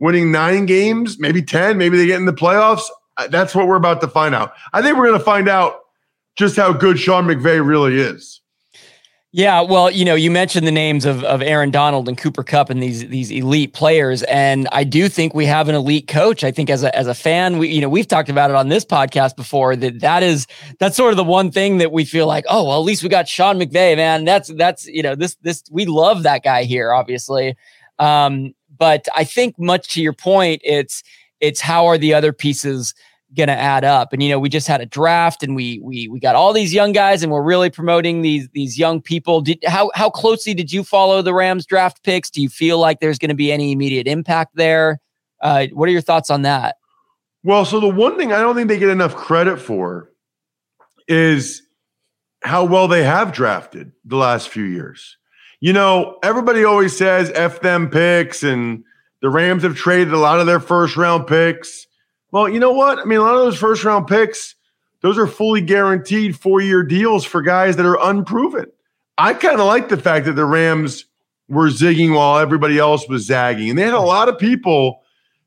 winning 0.00 0.30
nine 0.30 0.66
games, 0.66 1.18
maybe 1.18 1.40
10, 1.40 1.78
maybe 1.78 1.96
they 1.96 2.06
get 2.06 2.20
in 2.20 2.26
the 2.26 2.32
playoffs? 2.34 2.82
That's 3.30 3.54
what 3.54 3.66
we're 3.66 3.76
about 3.76 4.02
to 4.02 4.08
find 4.08 4.34
out. 4.34 4.52
I 4.74 4.82
think 4.82 4.98
we're 4.98 5.06
going 5.06 5.18
to 5.18 5.24
find 5.24 5.48
out 5.48 5.80
just 6.36 6.56
how 6.56 6.74
good 6.74 6.98
Sean 6.98 7.24
McVay 7.24 7.66
really 7.66 7.98
is. 7.98 8.42
Yeah, 9.32 9.60
well, 9.60 9.92
you 9.92 10.04
know, 10.04 10.16
you 10.16 10.28
mentioned 10.28 10.66
the 10.66 10.72
names 10.72 11.04
of, 11.04 11.22
of 11.22 11.40
Aaron 11.40 11.70
Donald 11.70 12.08
and 12.08 12.18
Cooper 12.18 12.42
Kupp 12.42 12.68
and 12.68 12.82
these 12.82 13.06
these 13.06 13.30
elite 13.30 13.72
players, 13.72 14.24
and 14.24 14.66
I 14.72 14.82
do 14.82 15.08
think 15.08 15.34
we 15.34 15.46
have 15.46 15.68
an 15.68 15.76
elite 15.76 16.08
coach. 16.08 16.42
I 16.42 16.50
think 16.50 16.68
as 16.68 16.82
a 16.82 16.94
as 16.96 17.06
a 17.06 17.14
fan, 17.14 17.58
we 17.58 17.68
you 17.68 17.80
know 17.80 17.88
we've 17.88 18.08
talked 18.08 18.28
about 18.28 18.50
it 18.50 18.56
on 18.56 18.70
this 18.70 18.84
podcast 18.84 19.36
before 19.36 19.76
that 19.76 20.00
that 20.00 20.24
is 20.24 20.48
that's 20.80 20.96
sort 20.96 21.12
of 21.12 21.16
the 21.16 21.22
one 21.22 21.52
thing 21.52 21.78
that 21.78 21.92
we 21.92 22.04
feel 22.04 22.26
like 22.26 22.44
oh 22.48 22.64
well 22.64 22.80
at 22.80 22.84
least 22.84 23.04
we 23.04 23.08
got 23.08 23.28
Sean 23.28 23.56
McVay 23.60 23.94
man 23.94 24.24
that's 24.24 24.48
that's 24.54 24.86
you 24.86 25.02
know 25.02 25.14
this 25.14 25.36
this 25.42 25.62
we 25.70 25.86
love 25.86 26.24
that 26.24 26.42
guy 26.42 26.64
here 26.64 26.92
obviously, 26.92 27.56
um, 28.00 28.52
but 28.76 29.06
I 29.14 29.22
think 29.22 29.56
much 29.60 29.90
to 29.94 30.02
your 30.02 30.12
point 30.12 30.60
it's 30.64 31.04
it's 31.38 31.60
how 31.60 31.86
are 31.86 31.98
the 31.98 32.14
other 32.14 32.32
pieces 32.32 32.94
going 33.36 33.48
to 33.48 33.54
add 33.54 33.84
up. 33.84 34.12
And 34.12 34.22
you 34.22 34.28
know, 34.28 34.38
we 34.38 34.48
just 34.48 34.66
had 34.66 34.80
a 34.80 34.86
draft, 34.86 35.42
and 35.42 35.54
we 35.54 35.80
we 35.82 36.08
we 36.08 36.20
got 36.20 36.34
all 36.34 36.52
these 36.52 36.74
young 36.74 36.92
guys, 36.92 37.22
and 37.22 37.30
we're 37.30 37.42
really 37.42 37.70
promoting 37.70 38.22
these 38.22 38.48
these 38.52 38.78
young 38.78 39.00
people. 39.00 39.40
Did 39.40 39.62
how 39.66 39.90
how 39.94 40.10
closely 40.10 40.54
did 40.54 40.72
you 40.72 40.82
follow 40.82 41.22
the 41.22 41.34
Rams 41.34 41.66
draft 41.66 42.02
picks? 42.02 42.30
Do 42.30 42.42
you 42.42 42.48
feel 42.48 42.78
like 42.78 43.00
there's 43.00 43.18
going 43.18 43.30
to 43.30 43.34
be 43.34 43.52
any 43.52 43.72
immediate 43.72 44.06
impact 44.06 44.56
there? 44.56 45.00
Uh, 45.40 45.66
what 45.72 45.88
are 45.88 45.92
your 45.92 46.00
thoughts 46.00 46.30
on 46.30 46.42
that? 46.42 46.76
Well, 47.42 47.64
so 47.64 47.80
the 47.80 47.88
one 47.88 48.18
thing 48.18 48.32
I 48.32 48.40
don't 48.40 48.54
think 48.54 48.68
they 48.68 48.78
get 48.78 48.90
enough 48.90 49.14
credit 49.14 49.58
for 49.58 50.10
is 51.08 51.62
how 52.42 52.64
well 52.64 52.88
they 52.88 53.02
have 53.02 53.32
drafted 53.32 53.92
the 54.04 54.16
last 54.16 54.48
few 54.48 54.64
years. 54.64 55.16
You 55.60 55.72
know, 55.72 56.18
everybody 56.22 56.64
always 56.64 56.96
says 56.96 57.30
F 57.34 57.60
them 57.60 57.88
picks, 57.90 58.42
and 58.42 58.84
the 59.22 59.30
Rams 59.30 59.62
have 59.62 59.76
traded 59.76 60.12
a 60.12 60.18
lot 60.18 60.40
of 60.40 60.46
their 60.46 60.60
first 60.60 60.96
round 60.96 61.26
picks. 61.26 61.86
Well, 62.32 62.48
you 62.48 62.60
know 62.60 62.72
what? 62.72 62.98
I 62.98 63.04
mean, 63.04 63.18
a 63.18 63.22
lot 63.22 63.34
of 63.34 63.40
those 63.40 63.58
first 63.58 63.84
round 63.84 64.06
picks, 64.06 64.54
those 65.00 65.18
are 65.18 65.26
fully 65.26 65.60
guaranteed 65.60 66.38
four 66.38 66.60
year 66.60 66.82
deals 66.82 67.24
for 67.24 67.42
guys 67.42 67.76
that 67.76 67.86
are 67.86 67.98
unproven. 68.00 68.66
I 69.18 69.34
kind 69.34 69.60
of 69.60 69.66
like 69.66 69.88
the 69.88 69.96
fact 69.96 70.26
that 70.26 70.32
the 70.32 70.44
Rams 70.44 71.04
were 71.48 71.68
zigging 71.68 72.14
while 72.14 72.38
everybody 72.38 72.78
else 72.78 73.08
was 73.08 73.26
zagging. 73.26 73.70
And 73.70 73.78
they 73.78 73.82
had 73.82 73.94
a 73.94 74.00
lot 74.00 74.28
of 74.28 74.38
people 74.38 75.02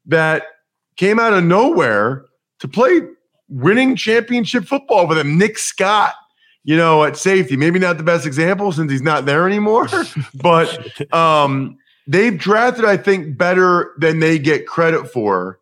that 0.06 0.44
came 0.98 1.20
out 1.20 1.34
of 1.34 1.44
nowhere 1.44 2.26
to 2.60 2.68
play 2.68 3.02
winning 3.50 3.96
championship 3.96 4.66
football 4.66 5.08
with 5.08 5.18
him. 5.18 5.38
Nick 5.38 5.58
Scott, 5.58 6.14
you 6.64 6.76
know, 6.76 7.04
at 7.04 7.18
safety. 7.18 7.56
Maybe 7.56 7.80
not 7.80 7.98
the 7.98 8.04
best 8.04 8.26
example 8.26 8.72
since 8.72 8.92
he's 8.92 9.02
not 9.02 9.26
there 9.26 9.48
anymore, 9.48 9.88
but 10.36 11.14
um, 11.14 11.78
they've 12.06 12.38
drafted, 12.38 12.86
I 12.86 12.98
think, 12.98 13.38
better 13.38 13.94
than 13.98 14.20
they 14.20 14.38
get 14.40 14.68
credit 14.68 15.08
for. 15.08 15.60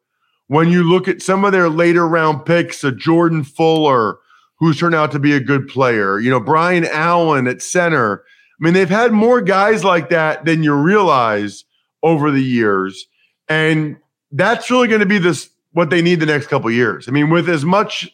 When 0.51 0.69
you 0.69 0.83
look 0.83 1.07
at 1.07 1.21
some 1.21 1.45
of 1.45 1.53
their 1.53 1.69
later 1.69 2.05
round 2.05 2.45
picks, 2.45 2.83
a 2.83 2.91
Jordan 2.91 3.45
Fuller, 3.45 4.17
who's 4.59 4.77
turned 4.77 4.95
out 4.95 5.13
to 5.13 5.17
be 5.19 5.31
a 5.31 5.39
good 5.39 5.69
player, 5.69 6.19
you 6.19 6.29
know, 6.29 6.41
Brian 6.41 6.85
Allen 6.87 7.47
at 7.47 7.61
center. 7.61 8.25
I 8.59 8.65
mean, 8.65 8.73
they've 8.73 8.89
had 8.89 9.13
more 9.13 9.39
guys 9.39 9.85
like 9.85 10.09
that 10.09 10.43
than 10.43 10.61
you 10.61 10.73
realize 10.73 11.63
over 12.03 12.31
the 12.31 12.43
years. 12.43 13.07
And 13.47 13.95
that's 14.33 14.69
really 14.69 14.89
going 14.89 14.99
to 14.99 15.05
be 15.05 15.19
this 15.19 15.49
what 15.71 15.89
they 15.89 16.01
need 16.01 16.19
the 16.19 16.25
next 16.25 16.47
couple 16.47 16.69
years. 16.69 17.07
I 17.07 17.11
mean, 17.11 17.29
with 17.29 17.47
as 17.47 17.63
much 17.63 18.13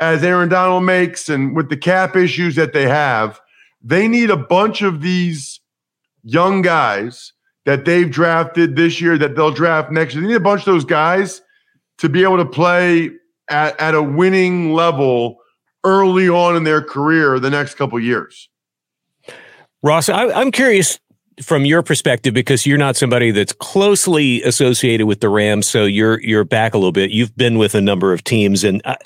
as 0.00 0.24
Aaron 0.24 0.48
Donald 0.48 0.82
makes 0.82 1.28
and 1.28 1.54
with 1.54 1.68
the 1.68 1.76
cap 1.76 2.16
issues 2.16 2.56
that 2.56 2.72
they 2.72 2.88
have, 2.88 3.40
they 3.80 4.08
need 4.08 4.30
a 4.30 4.36
bunch 4.36 4.82
of 4.82 5.02
these 5.02 5.60
young 6.24 6.62
guys 6.62 7.32
that 7.64 7.84
they've 7.84 8.10
drafted 8.10 8.74
this 8.74 9.00
year 9.00 9.16
that 9.18 9.36
they'll 9.36 9.52
draft 9.52 9.92
next 9.92 10.14
year. 10.14 10.22
They 10.22 10.30
need 10.30 10.34
a 10.34 10.40
bunch 10.40 10.62
of 10.62 10.66
those 10.66 10.84
guys 10.84 11.42
to 11.98 12.08
be 12.08 12.22
able 12.22 12.36
to 12.38 12.46
play 12.46 13.10
at, 13.48 13.78
at 13.80 13.94
a 13.94 14.02
winning 14.02 14.72
level 14.72 15.38
early 15.84 16.28
on 16.28 16.56
in 16.56 16.64
their 16.64 16.82
career 16.82 17.38
the 17.38 17.50
next 17.50 17.74
couple 17.74 17.98
years. 18.00 18.48
Ross, 19.82 20.08
I, 20.08 20.30
I'm 20.32 20.50
curious 20.50 20.98
from 21.42 21.64
your 21.64 21.82
perspective 21.82 22.32
because 22.32 22.66
you're 22.66 22.78
not 22.78 22.96
somebody 22.96 23.30
that's 23.30 23.52
closely 23.52 24.42
associated 24.42 25.06
with 25.06 25.20
the 25.20 25.28
Rams, 25.28 25.66
so 25.66 25.84
you're 25.84 26.20
you're 26.22 26.44
back 26.44 26.74
a 26.74 26.78
little 26.78 26.92
bit. 26.92 27.10
You've 27.10 27.36
been 27.36 27.58
with 27.58 27.74
a 27.74 27.80
number 27.80 28.12
of 28.12 28.24
teams, 28.24 28.64
and 28.64 28.80
uh, 28.84 28.96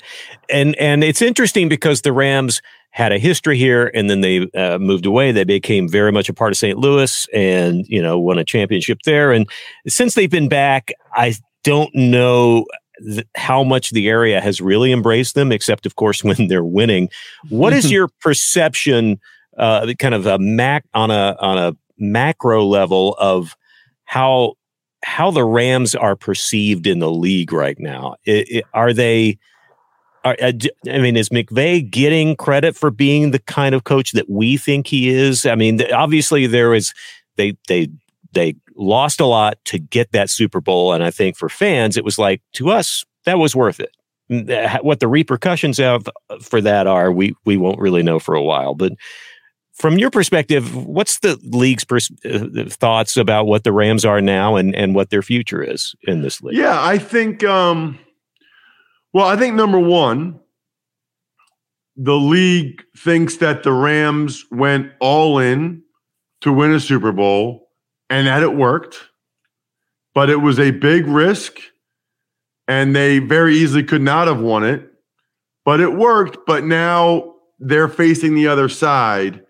and 0.49 0.75
and 0.77 1.03
it's 1.03 1.21
interesting 1.21 1.69
because 1.69 2.01
the 2.01 2.13
Rams 2.13 2.61
had 2.91 3.11
a 3.11 3.19
history 3.19 3.57
here, 3.57 3.91
and 3.93 4.09
then 4.09 4.21
they 4.21 4.49
uh, 4.51 4.77
moved 4.77 5.05
away. 5.05 5.31
They 5.31 5.43
became 5.43 5.87
very 5.87 6.11
much 6.11 6.29
a 6.29 6.33
part 6.33 6.51
of 6.51 6.57
St. 6.57 6.77
Louis, 6.77 7.27
and 7.33 7.85
you 7.87 8.01
know 8.01 8.17
won 8.17 8.37
a 8.37 8.45
championship 8.45 8.99
there. 9.05 9.31
And 9.31 9.47
since 9.87 10.15
they've 10.15 10.31
been 10.31 10.49
back, 10.49 10.91
I 11.13 11.35
don't 11.63 11.93
know 11.93 12.65
th- 13.03 13.27
how 13.35 13.63
much 13.63 13.91
the 13.91 14.09
area 14.09 14.41
has 14.41 14.61
really 14.61 14.91
embraced 14.91 15.35
them, 15.35 15.51
except 15.51 15.85
of 15.85 15.95
course 15.95 16.23
when 16.23 16.47
they're 16.47 16.63
winning. 16.63 17.09
What 17.49 17.73
is 17.73 17.91
your 17.97 18.09
perception? 18.19 19.19
Uh, 19.57 19.93
kind 19.99 20.15
of 20.15 20.25
a 20.25 20.39
mac 20.39 20.85
on 20.93 21.11
a 21.11 21.35
on 21.39 21.57
a 21.57 21.75
macro 21.97 22.65
level 22.65 23.15
of 23.19 23.55
how 24.05 24.55
how 25.03 25.31
the 25.31 25.43
Rams 25.43 25.95
are 25.95 26.15
perceived 26.15 26.87
in 26.87 26.99
the 26.99 27.09
league 27.09 27.51
right 27.51 27.79
now. 27.79 28.15
It, 28.25 28.49
it, 28.49 28.65
are 28.73 28.93
they? 28.93 29.37
Are, 30.23 30.37
uh, 30.39 30.51
I 30.87 30.99
mean, 30.99 31.17
is 31.17 31.29
McVay 31.29 31.89
getting 31.89 32.35
credit 32.35 32.75
for 32.75 32.91
being 32.91 33.31
the 33.31 33.39
kind 33.39 33.73
of 33.73 33.85
coach 33.85 34.11
that 34.11 34.29
we 34.29 34.55
think 34.57 34.85
he 34.85 35.09
is? 35.09 35.47
I 35.47 35.55
mean, 35.55 35.81
obviously 35.91 36.45
there 36.45 36.75
is 36.75 36.93
they 37.37 37.57
they 37.67 37.89
they 38.33 38.55
lost 38.81 39.21
a 39.21 39.25
lot 39.25 39.57
to 39.65 39.79
get 39.79 40.11
that 40.11 40.29
Super 40.29 40.59
Bowl, 40.59 40.93
and 40.93 41.03
I 41.03 41.11
think 41.11 41.37
for 41.37 41.49
fans 41.49 41.97
it 41.97 42.03
was 42.03 42.17
like 42.17 42.41
to 42.53 42.69
us 42.69 43.05
that 43.25 43.39
was 43.39 43.55
worth 43.55 43.79
it. 43.79 43.95
What 44.81 44.99
the 44.99 45.07
repercussions 45.07 45.79
of 45.79 46.07
for 46.41 46.61
that 46.61 46.87
are, 46.87 47.11
we 47.11 47.35
we 47.45 47.57
won't 47.57 47.79
really 47.79 48.03
know 48.03 48.19
for 48.19 48.33
a 48.33 48.43
while, 48.43 48.75
but 48.75 48.93
from 49.73 49.97
your 49.97 50.11
perspective, 50.11 50.75
what's 50.75 51.19
the 51.19 51.39
league's 51.43 51.83
pers- 51.83 52.11
uh, 52.23 52.69
thoughts 52.69 53.17
about 53.17 53.47
what 53.47 53.63
the 53.63 53.71
Rams 53.71 54.05
are 54.05 54.21
now 54.21 54.55
and, 54.55 54.75
and 54.75 54.93
what 54.93 55.09
their 55.09 55.23
future 55.23 55.63
is 55.63 55.95
in 56.03 56.21
this 56.21 56.41
league? 56.41 56.55
Yeah, 56.55 56.79
I 56.79 56.97
think, 56.99 57.43
um, 57.43 57.97
well, 59.11 59.25
I 59.25 59.35
think 59.37 59.55
number 59.55 59.79
one, 59.79 60.39
the 61.95 62.15
league 62.15 62.83
thinks 62.95 63.37
that 63.37 63.63
the 63.63 63.73
Rams 63.73 64.45
went 64.51 64.91
all 64.99 65.39
in 65.39 65.81
to 66.41 66.53
win 66.53 66.73
a 66.73 66.79
Super 66.79 67.11
Bowl 67.11 67.60
and 68.11 68.27
that 68.27 68.43
it 68.43 68.53
worked, 68.53 68.97
but 70.13 70.29
it 70.29 70.41
was 70.41 70.59
a 70.59 70.71
big 70.71 71.07
risk 71.07 71.57
and 72.67 72.93
they 72.93 73.19
very 73.19 73.55
easily 73.55 73.83
could 73.83 74.01
not 74.01 74.27
have 74.27 74.41
won 74.41 74.65
it, 74.65 74.85
but 75.63 75.79
it 75.79 75.93
worked. 75.93 76.39
But 76.45 76.65
now 76.65 77.35
they're 77.57 77.87
facing 77.87 78.35
the 78.35 78.47
other 78.47 78.67
side 78.67 79.41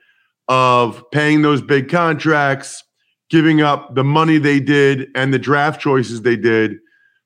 of 0.47 1.03
paying 1.11 1.41
those 1.41 1.61
big 1.61 1.89
contracts, 1.89 2.83
giving 3.31 3.61
up 3.61 3.95
the 3.95 4.03
money 4.03 4.37
they 4.37 4.59
did 4.59 5.07
and 5.15 5.33
the 5.33 5.39
draft 5.39 5.81
choices 5.81 6.21
they 6.21 6.35
did 6.35 6.77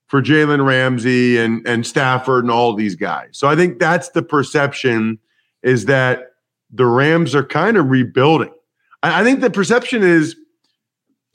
for 0.07 0.21
Jalen 0.21 0.65
Ramsey 0.65 1.37
and, 1.37 1.67
and 1.67 1.85
Stafford 1.85 2.45
and 2.45 2.51
all 2.51 2.73
these 2.73 2.95
guys. 2.95 3.29
So 3.33 3.49
I 3.49 3.57
think 3.57 3.79
that's 3.79 4.09
the 4.09 4.23
perception 4.23 5.19
is 5.63 5.85
that 5.85 6.31
the 6.71 6.85
Rams 6.85 7.35
are 7.35 7.43
kind 7.43 7.75
of 7.75 7.89
rebuilding. 7.89 8.53
I, 9.03 9.19
I 9.19 9.23
think 9.25 9.41
the 9.41 9.49
perception 9.49 10.01
is 10.01 10.37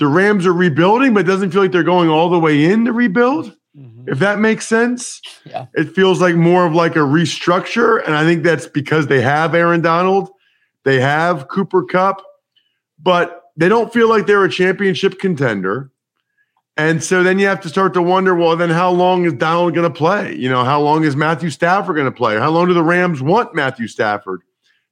the 0.01 0.09
Rams 0.09 0.47
are 0.47 0.53
rebuilding, 0.53 1.15
but 1.15 1.21
it 1.21 1.29
doesn't 1.29 1.53
feel 1.53 1.63
like 1.63 1.71
they're 1.71 1.85
going 1.85 2.11
all 2.11 2.29
the 2.29 2.41
way 2.41 2.65
in 2.65 2.85
to 2.87 2.93
rebuild. 2.93 3.57
Mm-hmm. 3.77 4.09
If 4.09 4.19
that 4.19 4.41
makes 4.41 4.67
sense, 4.67 5.21
yeah. 5.45 5.67
it 5.75 5.95
feels 5.95 6.21
like 6.21 6.35
more 6.35 6.67
of 6.67 6.75
like 6.75 6.97
a 6.97 7.01
restructure. 7.01 8.05
And 8.05 8.17
I 8.17 8.25
think 8.25 8.43
that's 8.43 8.67
because 8.67 9.07
they 9.07 9.21
have 9.21 9.55
Aaron 9.55 9.81
Donald 9.81 10.31
they 10.85 11.01
have 11.01 11.49
Cooper 11.49 11.85
Kupp, 11.85 12.23
but 12.99 13.43
they 13.57 13.69
don't 13.69 13.93
feel 13.93 14.09
like 14.09 14.27
they're 14.27 14.45
a 14.45 14.51
championship 14.51 15.19
contender. 15.19 15.91
And 16.77 17.05
so 17.05 17.23
then 17.23 17.39
you 17.39 17.47
have 17.47 17.61
to 17.61 17.69
start 17.69 17.93
to 17.95 18.03
wonder, 18.03 18.35
well, 18.35 18.57
then 18.57 18.71
how 18.71 18.91
long 18.91 19.25
is 19.25 19.35
Donald 19.35 19.75
going 19.75 19.91
to 19.91 19.95
play? 19.95 20.35
You 20.35 20.49
know, 20.49 20.65
how 20.65 20.81
long 20.81 21.05
is 21.05 21.15
Matthew 21.15 21.51
Stafford 21.51 21.97
going 21.97 22.07
to 22.07 22.17
play? 22.17 22.39
How 22.39 22.49
long 22.51 22.69
do 22.69 22.75
the 22.75 22.83
Rams 22.83 23.21
want 23.21 23.55
Matthew 23.55 23.87
Stafford 23.87 24.41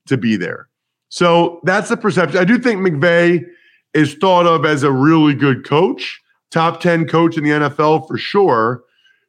to 0.07 0.19
be 0.19 0.37
there? 0.37 0.69
So 1.09 1.61
that's 1.65 1.89
the 1.89 1.97
perception. 1.97 2.39
I 2.39 2.45
do 2.45 2.59
think 2.59 2.81
McVay 2.81 3.43
is 3.95 4.15
thought 4.15 4.47
of 4.47 4.65
as 4.65 4.83
a 4.83 4.93
really 4.93 5.35
good 5.35 5.65
coach, 5.65 6.21
top 6.51 6.81
10 6.81 7.07
coach 7.07 7.37
in 7.37 7.45
the 7.45 7.51
NFL 7.51 8.07
for 8.07 8.19
sure. 8.19 8.83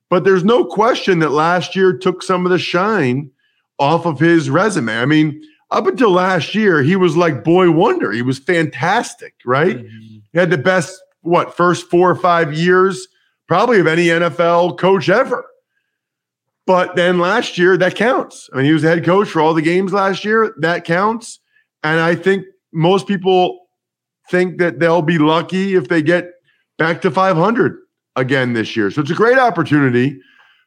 But 0.10 0.24
there's 0.24 0.44
no 0.44 0.66
question 0.66 1.20
that 1.20 1.32
last 1.32 1.76
year 1.76 1.96
took 1.96 2.24
some 2.24 2.46
of 2.46 2.52
the 2.52 2.60
shine 2.60 3.32
off 3.78 4.06
of 4.06 4.20
his 4.20 4.50
resume. 4.50 4.98
I 4.98 5.06
mean, 5.06 5.42
up 5.72 5.88
until 5.88 6.12
last 6.12 6.56
year, 6.56 6.82
he 6.82 6.96
was 6.96 7.16
like 7.16 7.44
boy 7.44 7.72
wonder. 7.72 8.12
He 8.12 8.22
was 8.22 8.40
fantastic, 8.40 9.36
right? 9.46 9.78
Mm-hmm. 9.78 10.18
He 10.32 10.40
had 10.40 10.50
the 10.50 10.58
best, 10.58 11.00
what, 11.22 11.56
first 11.56 11.90
four 11.90 12.10
or 12.10 12.16
five 12.16 12.54
years, 12.54 13.08
probably 13.48 13.80
of 13.80 13.88
any 13.88 14.08
NFL 14.08 14.78
coach 14.78 15.10
ever. 15.10 15.46
But 16.66 16.96
then 16.96 17.18
last 17.18 17.58
year, 17.58 17.78
that 17.78 17.96
counts. 17.96 18.50
I 18.54 18.58
mean, 18.58 18.66
he 18.66 18.74
was 18.74 18.84
the 18.84 18.90
head 18.90 19.04
coach 19.04 19.30
for 19.30 19.42
all 19.42 19.54
the 19.54 19.62
games 19.62 19.92
last 19.92 20.24
year. 20.24 20.54
That 20.60 20.86
counts. 20.86 21.40
And 21.84 22.00
I 22.00 22.14
think 22.16 22.46
most 22.72 23.08
people 23.08 23.69
think 24.30 24.60
that 24.60 24.80
they'll 24.80 25.02
be 25.02 25.18
lucky 25.18 25.76
if 25.76 25.88
they 25.88 26.02
get 26.02 26.32
back 26.78 27.02
to 27.02 27.12
500 27.12 27.78
again 28.16 28.54
this 28.54 28.76
year. 28.76 28.92
So 28.92 29.02
it's 29.02 29.12
a 29.12 29.16
great 29.16 29.38
opportunity 29.38 30.20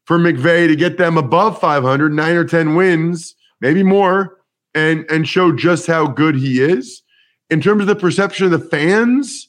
for 0.04 0.18
McVay 0.18 0.66
to 0.68 0.76
get 0.76 0.98
them 0.98 1.16
above 1.16 1.58
500, 1.60 2.12
nine 2.12 2.36
or 2.36 2.44
10 2.44 2.74
wins, 2.74 3.34
maybe 3.60 3.82
more 3.82 4.38
and 4.74 5.04
and 5.10 5.28
show 5.28 5.52
just 5.52 5.86
how 5.86 6.06
good 6.06 6.34
he 6.36 6.62
is. 6.62 7.02
In 7.50 7.60
terms 7.60 7.82
of 7.82 7.86
the 7.86 7.96
perception 7.96 8.46
of 8.46 8.52
the 8.52 8.58
fans, 8.58 9.48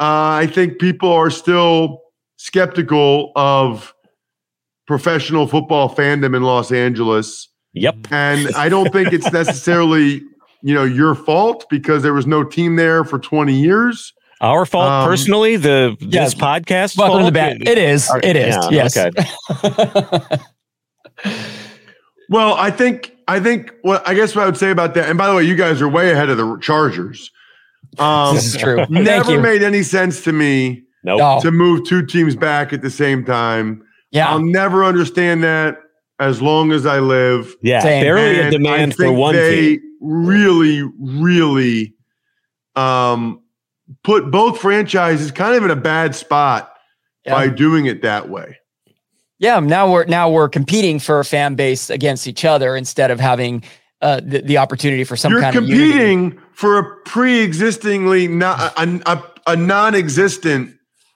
uh, 0.00 0.40
I 0.40 0.48
think 0.50 0.78
people 0.78 1.12
are 1.12 1.30
still 1.30 2.00
skeptical 2.36 3.32
of 3.36 3.94
professional 4.86 5.46
football 5.46 5.94
fandom 5.94 6.34
in 6.34 6.42
Los 6.42 6.72
Angeles. 6.72 7.48
Yep. 7.74 8.10
And 8.10 8.54
I 8.54 8.68
don't 8.68 8.90
think 8.90 9.12
it's 9.12 9.30
necessarily, 9.32 10.22
you 10.62 10.74
know, 10.74 10.84
your 10.84 11.14
fault 11.14 11.66
because 11.70 12.02
there 12.02 12.14
was 12.14 12.26
no 12.26 12.44
team 12.44 12.76
there 12.76 13.04
for 13.04 13.18
20 13.18 13.52
years. 13.54 14.12
Our 14.40 14.66
fault 14.66 14.90
um, 14.90 15.08
personally, 15.08 15.56
the 15.56 15.96
yeah, 16.00 16.24
this 16.24 16.34
podcast. 16.34 16.98
Welcome 16.98 17.20
fault? 17.20 17.20
to 17.20 17.24
the 17.24 17.32
back. 17.32 17.56
It 17.60 17.78
is. 17.78 18.10
It 18.22 18.36
is. 18.36 18.54
Yeah, 18.70 18.70
yes. 18.70 18.96
Okay. 18.96 20.38
well, 22.28 22.54
I 22.54 22.70
think 22.70 23.16
I 23.28 23.40
think 23.40 23.72
what 23.80 24.06
I 24.06 24.12
guess 24.12 24.36
what 24.36 24.42
I 24.42 24.46
would 24.46 24.58
say 24.58 24.70
about 24.70 24.92
that, 24.94 25.08
and 25.08 25.16
by 25.16 25.26
the 25.26 25.34
way, 25.34 25.44
you 25.44 25.56
guys 25.56 25.80
are 25.80 25.88
way 25.88 26.10
ahead 26.10 26.28
of 26.28 26.36
the 26.36 26.58
Chargers. 26.60 27.30
Um, 27.98 28.34
this 28.34 28.54
is 28.54 28.60
true. 28.60 28.84
never 28.90 29.40
made 29.40 29.62
any 29.62 29.82
sense 29.82 30.22
to 30.24 30.32
me 30.32 30.82
nope. 31.02 31.40
to 31.40 31.50
move 31.50 31.86
two 31.86 32.04
teams 32.04 32.36
back 32.36 32.74
at 32.74 32.82
the 32.82 32.90
same 32.90 33.24
time. 33.24 33.82
Yeah, 34.10 34.28
I'll 34.28 34.40
never 34.40 34.84
understand 34.84 35.42
that 35.44 35.78
as 36.18 36.40
long 36.40 36.72
as 36.72 36.86
I 36.86 36.98
live. 36.98 37.54
Yeah, 37.62 37.80
Same. 37.80 38.02
barely 38.02 38.38
and 38.38 38.48
a 38.48 38.50
demand 38.50 38.94
for 38.94 39.10
one 39.12 39.34
they 39.34 39.76
team. 39.76 39.80
Really, 40.06 40.82
really, 40.98 41.94
um, 42.76 43.42
put 44.04 44.30
both 44.30 44.60
franchises 44.60 45.32
kind 45.32 45.56
of 45.56 45.64
in 45.64 45.70
a 45.70 45.76
bad 45.76 46.14
spot 46.14 46.72
yeah. 47.24 47.34
by 47.34 47.48
doing 47.48 47.86
it 47.86 48.02
that 48.02 48.28
way. 48.28 48.58
Yeah, 49.38 49.58
now 49.60 49.90
we're 49.90 50.04
now 50.04 50.30
we're 50.30 50.48
competing 50.48 50.98
for 50.98 51.20
a 51.20 51.24
fan 51.24 51.56
base 51.56 51.90
against 51.90 52.26
each 52.26 52.44
other 52.44 52.76
instead 52.76 53.10
of 53.10 53.20
having 53.20 53.64
uh, 54.00 54.20
the, 54.24 54.42
the 54.42 54.58
opportunity 54.58 55.04
for 55.04 55.16
some 55.16 55.32
You're 55.32 55.40
kind 55.40 55.56
of 55.56 55.68
You're 55.68 55.78
competing 55.78 56.38
for 56.52 56.78
a 56.78 56.96
pre-existingly 57.04 58.28
not 58.28 58.78
a, 58.78 59.02
a, 59.10 59.22
a 59.48 59.56
non-existent 59.56 60.74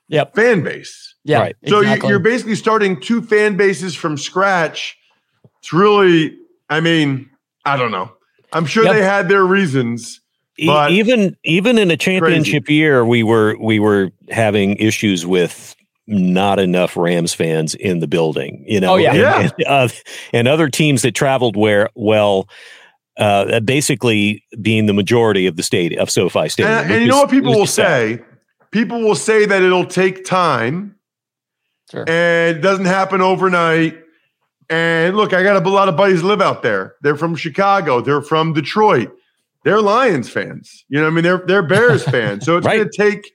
yep. 0.08 0.34
fan 0.34 0.62
base. 0.62 1.14
Yeah, 1.24 1.40
right. 1.40 1.56
So 1.66 1.80
exactly. 1.80 2.08
you're 2.08 2.18
basically 2.18 2.56
starting 2.56 3.00
two 3.00 3.22
fan 3.22 3.56
bases 3.56 3.94
from 3.94 4.16
scratch 4.16 4.96
It's 5.60 5.72
really, 5.72 6.38
I 6.68 6.80
mean, 6.80 7.28
I 7.64 7.76
don't 7.76 7.90
know. 7.90 8.12
I'm 8.52 8.66
sure 8.66 8.84
Yep. 8.84 8.92
they 8.94 9.02
had 9.02 9.28
their 9.28 9.44
reasons. 9.44 10.20
E- 10.58 10.66
But- 10.66 10.90
even 10.92 11.36
even 11.44 11.78
in 11.78 11.90
a 11.90 11.96
championship 11.96 12.68
year, 12.68 13.04
we 13.04 13.22
were 13.22 13.56
we 13.60 13.78
were 13.78 14.10
having 14.30 14.76
issues 14.76 15.24
with 15.26 15.74
not 16.06 16.58
enough 16.58 16.96
Rams 16.96 17.32
fans 17.34 17.74
in 17.76 18.00
the 18.00 18.08
building. 18.08 18.64
You 18.66 18.80
know, 18.80 18.94
Oh, 18.94 18.96
yeah. 18.96 19.10
and, 19.12 19.18
Yeah. 19.20 19.40
and, 19.40 19.52
uh, 19.66 19.88
and 20.32 20.48
other 20.48 20.68
teams 20.68 21.02
that 21.02 21.14
traveled 21.14 21.56
where 21.56 21.88
well. 21.94 22.48
Uh, 23.18 23.60
basically, 23.60 24.42
being 24.62 24.86
the 24.86 24.94
majority 24.94 25.46
of 25.46 25.56
the 25.56 25.62
state 25.62 25.94
of 25.98 26.08
SoFi 26.08 26.48
Stadium, 26.48 26.72
And, 26.78 26.90
and 26.92 27.02
you 27.02 27.08
know 27.10 27.18
what 27.18 27.28
people 27.30 27.52
will 27.52 27.64
is 27.64 27.74
sad. 27.74 28.18
say? 28.18 28.24
People 28.70 29.02
will 29.02 29.16
say 29.16 29.44
that 29.44 29.62
it'll 29.62 29.84
take 29.84 30.24
time 30.24 30.94
Sure. 31.90 32.04
and 32.08 32.56
it 32.56 32.60
doesn't 32.62 32.86
happen 32.86 33.20
overnight. 33.20 33.98
And 34.70 35.16
look, 35.16 35.32
I 35.32 35.42
got 35.42 35.60
a 35.64 35.68
lot 35.68 35.88
of 35.88 35.96
buddies 35.96 36.22
live 36.22 36.40
out 36.40 36.62
there. 36.62 36.94
They're 37.02 37.16
from 37.16 37.34
Chicago. 37.34 38.00
They're 38.00 38.22
from 38.22 38.52
Detroit. 38.52 39.10
They're 39.64 39.82
Lions 39.82 40.30
fans. 40.30 40.84
You 40.88 40.98
know, 41.00 41.04
what 41.06 41.10
I 41.10 41.14
mean, 41.16 41.24
they're 41.24 41.42
they're 41.46 41.62
Bears 41.62 42.04
fans. 42.08 42.44
So 42.46 42.56
it's 42.56 42.66
Right. 42.66 42.76
going 42.78 42.88
to 42.90 42.96
take 42.96 43.32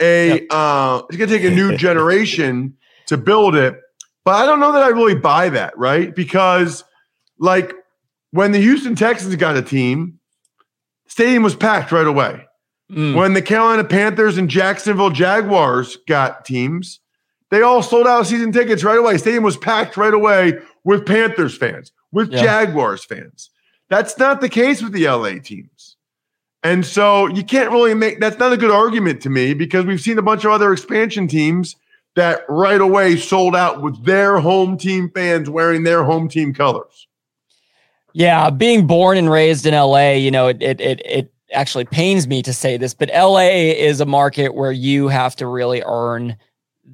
a 0.00 0.46
uh, 0.50 1.02
it's 1.08 1.16
going 1.16 1.28
to 1.30 1.38
take 1.38 1.44
a 1.50 1.54
new 1.54 1.76
generation 1.76 2.76
to 3.06 3.16
build 3.16 3.56
it. 3.56 3.80
But 4.24 4.34
I 4.34 4.44
don't 4.46 4.60
know 4.60 4.72
that 4.72 4.82
I 4.82 4.88
really 4.88 5.14
buy 5.14 5.48
that, 5.50 5.76
right? 5.78 6.14
Because 6.14 6.84
like 7.38 7.72
when 8.32 8.52
the 8.52 8.58
Houston 8.60 8.94
Texans 8.94 9.34
got 9.36 9.56
a 9.56 9.62
team, 9.62 10.18
stadium 11.06 11.42
was 11.42 11.54
packed 11.54 11.90
right 11.90 12.06
away. 12.06 12.42
Mm. 12.92 13.14
When 13.16 13.32
the 13.32 13.42
Carolina 13.42 13.82
Panthers 13.84 14.36
and 14.38 14.48
Jacksonville 14.50 15.10
Jaguars 15.10 15.96
got 16.06 16.44
teams, 16.44 17.00
they 17.50 17.62
all 17.62 17.82
sold 17.82 18.06
out 18.06 18.26
season 18.26 18.52
tickets 18.52 18.82
right 18.84 18.98
away. 18.98 19.18
Stadium 19.18 19.44
was 19.44 19.56
packed 19.56 19.96
right 19.96 20.14
away 20.14 20.54
with 20.84 21.06
Panthers 21.06 21.56
fans, 21.56 21.92
with 22.12 22.30
Yeah. 22.32 22.42
Jaguars 22.42 23.04
fans. 23.04 23.50
That's 23.88 24.18
not 24.18 24.40
the 24.40 24.48
case 24.48 24.82
with 24.82 24.92
the 24.92 25.06
LA 25.08 25.38
teams. 25.38 25.96
And 26.62 26.84
so 26.84 27.28
you 27.28 27.44
can't 27.44 27.70
really 27.70 27.94
make 27.94 28.18
that's 28.18 28.38
not 28.38 28.52
a 28.52 28.56
good 28.56 28.72
argument 28.72 29.20
to 29.22 29.30
me 29.30 29.54
because 29.54 29.84
we've 29.84 30.00
seen 30.00 30.18
a 30.18 30.22
bunch 30.22 30.44
of 30.44 30.50
other 30.50 30.72
expansion 30.72 31.28
teams 31.28 31.76
that 32.16 32.44
right 32.48 32.80
away 32.80 33.16
sold 33.16 33.54
out 33.54 33.82
with 33.82 34.04
their 34.04 34.38
home 34.38 34.76
team 34.76 35.10
fans 35.14 35.48
wearing 35.48 35.84
their 35.84 36.02
home 36.02 36.28
team 36.28 36.52
colors. 36.52 37.06
Yeah, 38.14 38.50
being 38.50 38.86
born 38.86 39.18
and 39.18 39.30
raised 39.30 39.66
in 39.66 39.74
LA, 39.74 40.12
you 40.12 40.30
know, 40.30 40.48
it 40.48 40.60
it 40.62 40.80
it, 40.80 41.02
it 41.04 41.32
actually 41.52 41.84
pains 41.84 42.26
me 42.26 42.42
to 42.42 42.52
say 42.52 42.76
this, 42.76 42.94
but 42.94 43.10
LA 43.14 43.48
is 43.50 44.00
a 44.00 44.06
market 44.06 44.54
where 44.54 44.72
you 44.72 45.06
have 45.08 45.36
to 45.36 45.46
really 45.46 45.82
earn 45.86 46.36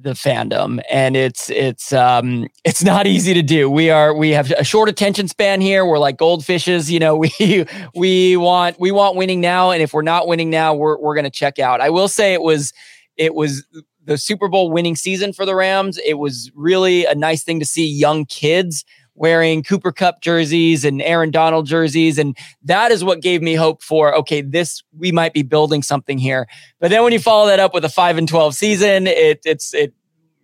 the 0.01 0.11
fandom 0.13 0.81
and 0.89 1.15
it's 1.15 1.49
it's 1.49 1.93
um 1.93 2.47
it's 2.65 2.83
not 2.83 3.07
easy 3.07 3.33
to 3.33 3.41
do. 3.41 3.69
We 3.69 3.89
are 3.89 4.13
we 4.13 4.31
have 4.31 4.51
a 4.51 4.63
short 4.63 4.89
attention 4.89 5.27
span 5.27 5.61
here. 5.61 5.85
We're 5.85 5.99
like 5.99 6.17
goldfishes, 6.17 6.89
you 6.89 6.99
know, 6.99 7.15
we 7.39 7.65
we 7.95 8.37
want 8.37 8.79
we 8.79 8.91
want 8.91 9.15
winning 9.15 9.41
now 9.41 9.71
and 9.71 9.81
if 9.81 9.93
we're 9.93 10.01
not 10.01 10.27
winning 10.27 10.49
now, 10.49 10.73
we're 10.73 10.97
we're 10.97 11.15
going 11.15 11.25
to 11.25 11.29
check 11.29 11.59
out. 11.59 11.81
I 11.81 11.89
will 11.89 12.07
say 12.07 12.33
it 12.33 12.41
was 12.41 12.73
it 13.17 13.35
was 13.35 13.65
the 14.05 14.17
Super 14.17 14.47
Bowl 14.47 14.71
winning 14.71 14.95
season 14.95 15.31
for 15.31 15.45
the 15.45 15.55
Rams. 15.55 15.99
It 16.05 16.15
was 16.15 16.51
really 16.55 17.05
a 17.05 17.15
nice 17.15 17.43
thing 17.43 17.59
to 17.59 17.65
see 17.65 17.87
young 17.87 18.25
kids 18.25 18.83
wearing 19.15 19.63
Cooper 19.63 19.91
Kupp 19.91 20.21
jerseys 20.21 20.83
and 20.85 21.01
Aaron 21.01 21.31
Donald 21.31 21.65
jerseys. 21.65 22.17
And 22.17 22.37
that 22.63 22.91
is 22.91 23.03
what 23.03 23.21
gave 23.21 23.41
me 23.41 23.53
hope 23.55 23.83
for, 23.83 24.15
okay, 24.15 24.41
this, 24.41 24.83
we 24.97 25.11
might 25.11 25.33
be 25.33 25.43
building 25.43 25.83
something 25.83 26.17
here. 26.17 26.47
But 26.79 26.89
then 26.89 27.03
when 27.03 27.13
you 27.13 27.19
follow 27.19 27.47
that 27.47 27.59
up 27.59 27.73
with 27.73 27.85
a 27.85 27.89
five 27.89 28.17
and 28.17 28.27
12 28.27 28.55
season, 28.55 29.07
it, 29.07 29.41
it's, 29.45 29.73
it, 29.73 29.93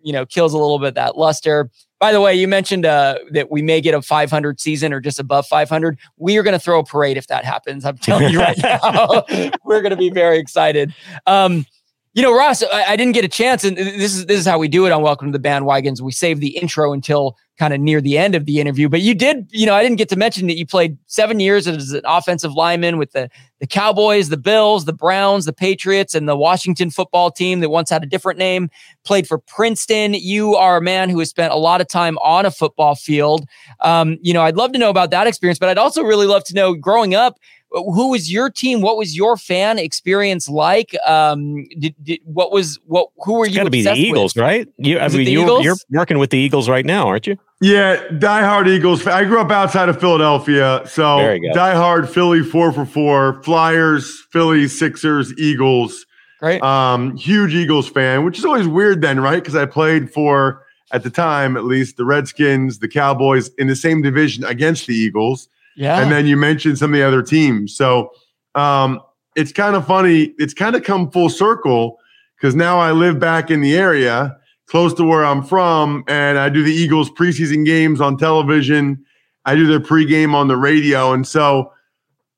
you 0.01 0.13
know, 0.13 0.25
kills 0.25 0.53
a 0.53 0.57
little 0.57 0.79
bit 0.79 0.95
that 0.95 1.17
luster. 1.17 1.69
By 1.99 2.13
the 2.13 2.21
way, 2.21 2.33
you 2.33 2.47
mentioned 2.47 2.85
uh, 2.85 3.17
that 3.31 3.51
we 3.51 3.61
may 3.61 3.81
get 3.81 3.93
a 3.93 4.01
500 4.01 4.59
season 4.59 4.93
or 4.93 5.01
just 5.01 5.19
above 5.19 5.45
500. 5.47 5.99
We 6.17 6.37
are 6.37 6.43
going 6.43 6.53
to 6.53 6.59
throw 6.59 6.79
a 6.79 6.85
parade 6.85 7.17
if 7.17 7.27
that 7.27 7.43
happens. 7.43 7.83
I'm 7.83 7.97
telling 7.97 8.29
you 8.31 8.39
right 8.39 8.57
now, 8.63 9.25
we're 9.65 9.81
going 9.81 9.89
to 9.89 9.97
be 9.97 10.09
very 10.09 10.39
excited. 10.39 10.93
Um, 11.25 11.65
you 12.13 12.23
know, 12.23 12.35
Ross, 12.35 12.63
I, 12.63 12.85
I 12.85 12.95
didn't 12.95 13.13
get 13.13 13.25
a 13.25 13.29
chance, 13.29 13.63
and 13.63 13.77
this 13.77 14.15
is 14.15 14.25
this 14.25 14.39
is 14.39 14.45
how 14.45 14.57
we 14.57 14.67
do 14.67 14.85
it 14.85 14.91
on 14.91 15.01
Welcome 15.03 15.31
to 15.31 15.37
the 15.37 15.47
Bandwagons. 15.47 16.01
We 16.01 16.11
save 16.11 16.39
the 16.39 16.57
intro 16.57 16.91
until 16.91 17.37
kind 17.59 17.73
of 17.73 17.81
near 17.81 17.99
the 17.99 18.17
end 18.17 18.35
of 18.35 18.45
the 18.45 18.59
interview. 18.59 18.87
But 18.87 19.01
you 19.01 19.13
did, 19.13 19.47
you 19.51 19.65
know, 19.65 19.75
I 19.75 19.83
didn't 19.83 19.97
get 19.97 20.07
to 20.09 20.15
mention 20.15 20.47
that 20.47 20.57
you 20.57 20.65
played 20.65 20.97
seven 21.07 21.41
years 21.41 21.67
as 21.67 21.91
an 21.91 22.01
offensive 22.05 22.53
lineman 22.53 22.97
with 22.97 23.11
the 23.11 23.29
the 23.59 23.67
Cowboys, 23.67 24.29
the 24.29 24.37
Bills, 24.37 24.85
the 24.85 24.93
Browns, 24.93 25.43
the 25.43 25.51
Patriots, 25.51 26.15
and 26.15 26.29
the 26.29 26.37
Washington 26.37 26.89
football 26.89 27.29
team 27.29 27.59
that 27.59 27.69
once 27.69 27.89
had 27.89 28.01
a 28.01 28.05
different 28.05 28.39
name. 28.39 28.69
Played 29.03 29.27
for 29.27 29.37
Princeton. 29.37 30.13
You 30.13 30.55
are 30.55 30.77
a 30.77 30.81
man 30.81 31.09
who 31.09 31.19
has 31.19 31.29
spent 31.29 31.51
a 31.51 31.57
lot 31.57 31.81
of 31.81 31.87
time 31.89 32.17
on 32.19 32.45
a 32.45 32.51
football 32.51 32.95
field. 32.95 33.45
Um, 33.81 34.17
you 34.21 34.33
know, 34.33 34.43
I'd 34.43 34.55
love 34.55 34.71
to 34.71 34.79
know 34.79 34.89
about 34.89 35.11
that 35.11 35.27
experience, 35.27 35.59
but 35.59 35.67
I'd 35.67 35.77
also 35.77 36.03
really 36.03 36.25
love 36.25 36.45
to 36.45 36.53
know 36.53 36.73
growing 36.73 37.13
up 37.13 37.37
who 37.71 38.09
was 38.09 38.31
your 38.31 38.49
team? 38.49 38.81
What 38.81 38.97
was 38.97 39.15
your 39.15 39.37
fan 39.37 39.77
experience 39.77 40.49
like? 40.49 40.95
Um, 41.05 41.65
did, 41.77 41.95
did 42.01 42.19
what 42.23 42.51
was 42.51 42.79
what? 42.85 43.09
Who 43.25 43.33
were 43.33 43.45
It's 43.45 43.53
you? 43.53 43.59
got 43.59 43.65
to 43.65 43.69
be 43.69 43.83
the 43.83 43.91
obsessed 43.91 43.99
with? 43.99 44.07
Eagles, 44.07 44.37
right? 44.37 44.67
You, 44.77 44.99
I 44.99 45.07
mean, 45.09 45.27
you're, 45.27 45.61
you're 45.61 45.75
working 45.91 46.17
with 46.17 46.31
the 46.31 46.37
Eagles 46.37 46.67
right 46.67 46.85
now, 46.85 47.07
aren't 47.07 47.27
you? 47.27 47.37
Yeah, 47.61 48.07
diehard 48.07 48.69
Eagles. 48.69 49.05
I 49.05 49.25
grew 49.25 49.41
up 49.41 49.51
outside 49.51 49.89
of 49.89 49.99
Philadelphia, 49.99 50.81
so 50.85 51.17
diehard 51.53 52.07
Philly 52.07 52.41
four 52.41 52.71
for 52.71 52.85
four, 52.85 53.43
Flyers, 53.43 54.21
Philly, 54.31 54.67
Sixers, 54.67 55.37
Eagles. 55.37 56.05
Great. 56.39 56.63
Um, 56.63 57.17
huge 57.17 57.53
Eagles 57.53 57.89
fan, 57.89 58.23
which 58.23 58.39
is 58.39 58.45
always 58.45 58.65
weird 58.65 59.01
then, 59.01 59.19
right? 59.19 59.43
Because 59.43 59.55
I 59.55 59.65
played 59.65 60.09
for 60.09 60.65
at 60.93 61.03
the 61.03 61.09
time, 61.09 61.57
at 61.57 61.65
least, 61.65 61.97
the 61.97 62.05
Redskins, 62.05 62.79
the 62.79 62.87
Cowboys 62.87 63.49
in 63.57 63.67
the 63.67 63.75
same 63.75 64.01
division 64.01 64.45
against 64.45 64.87
the 64.87 64.95
Eagles, 64.95 65.49
yeah. 65.75 66.01
and 66.01 66.09
then 66.09 66.25
you 66.25 66.37
mentioned 66.37 66.77
some 66.77 66.93
of 66.93 66.97
the 66.97 67.05
other 67.05 67.21
teams. 67.21 67.75
So 67.75 68.11
um, 68.55 69.01
it's 69.35 69.51
kind 69.51 69.75
of 69.75 69.85
funny. 69.85 70.33
It's 70.37 70.53
kind 70.53 70.77
of 70.77 70.83
come 70.83 71.11
full 71.11 71.29
circle 71.29 71.99
because 72.37 72.55
now 72.55 72.79
I 72.79 72.93
live 72.93 73.19
back 73.19 73.51
in 73.51 73.59
the 73.59 73.75
area 73.75 74.38
close 74.69 74.93
to 74.93 75.03
where 75.03 75.25
I'm 75.25 75.43
from, 75.43 76.03
and 76.07 76.37
I 76.37 76.49
do 76.49 76.63
the 76.63 76.71
Eagles 76.71 77.09
preseason 77.09 77.65
games 77.65 77.99
on 77.99 78.17
television. 78.17 79.03
I 79.45 79.55
do 79.55 79.65
their 79.65 79.79
pregame 79.79 80.33
on 80.33 80.47
the 80.47 80.57
radio, 80.57 81.11
and 81.11 81.27
so 81.27 81.73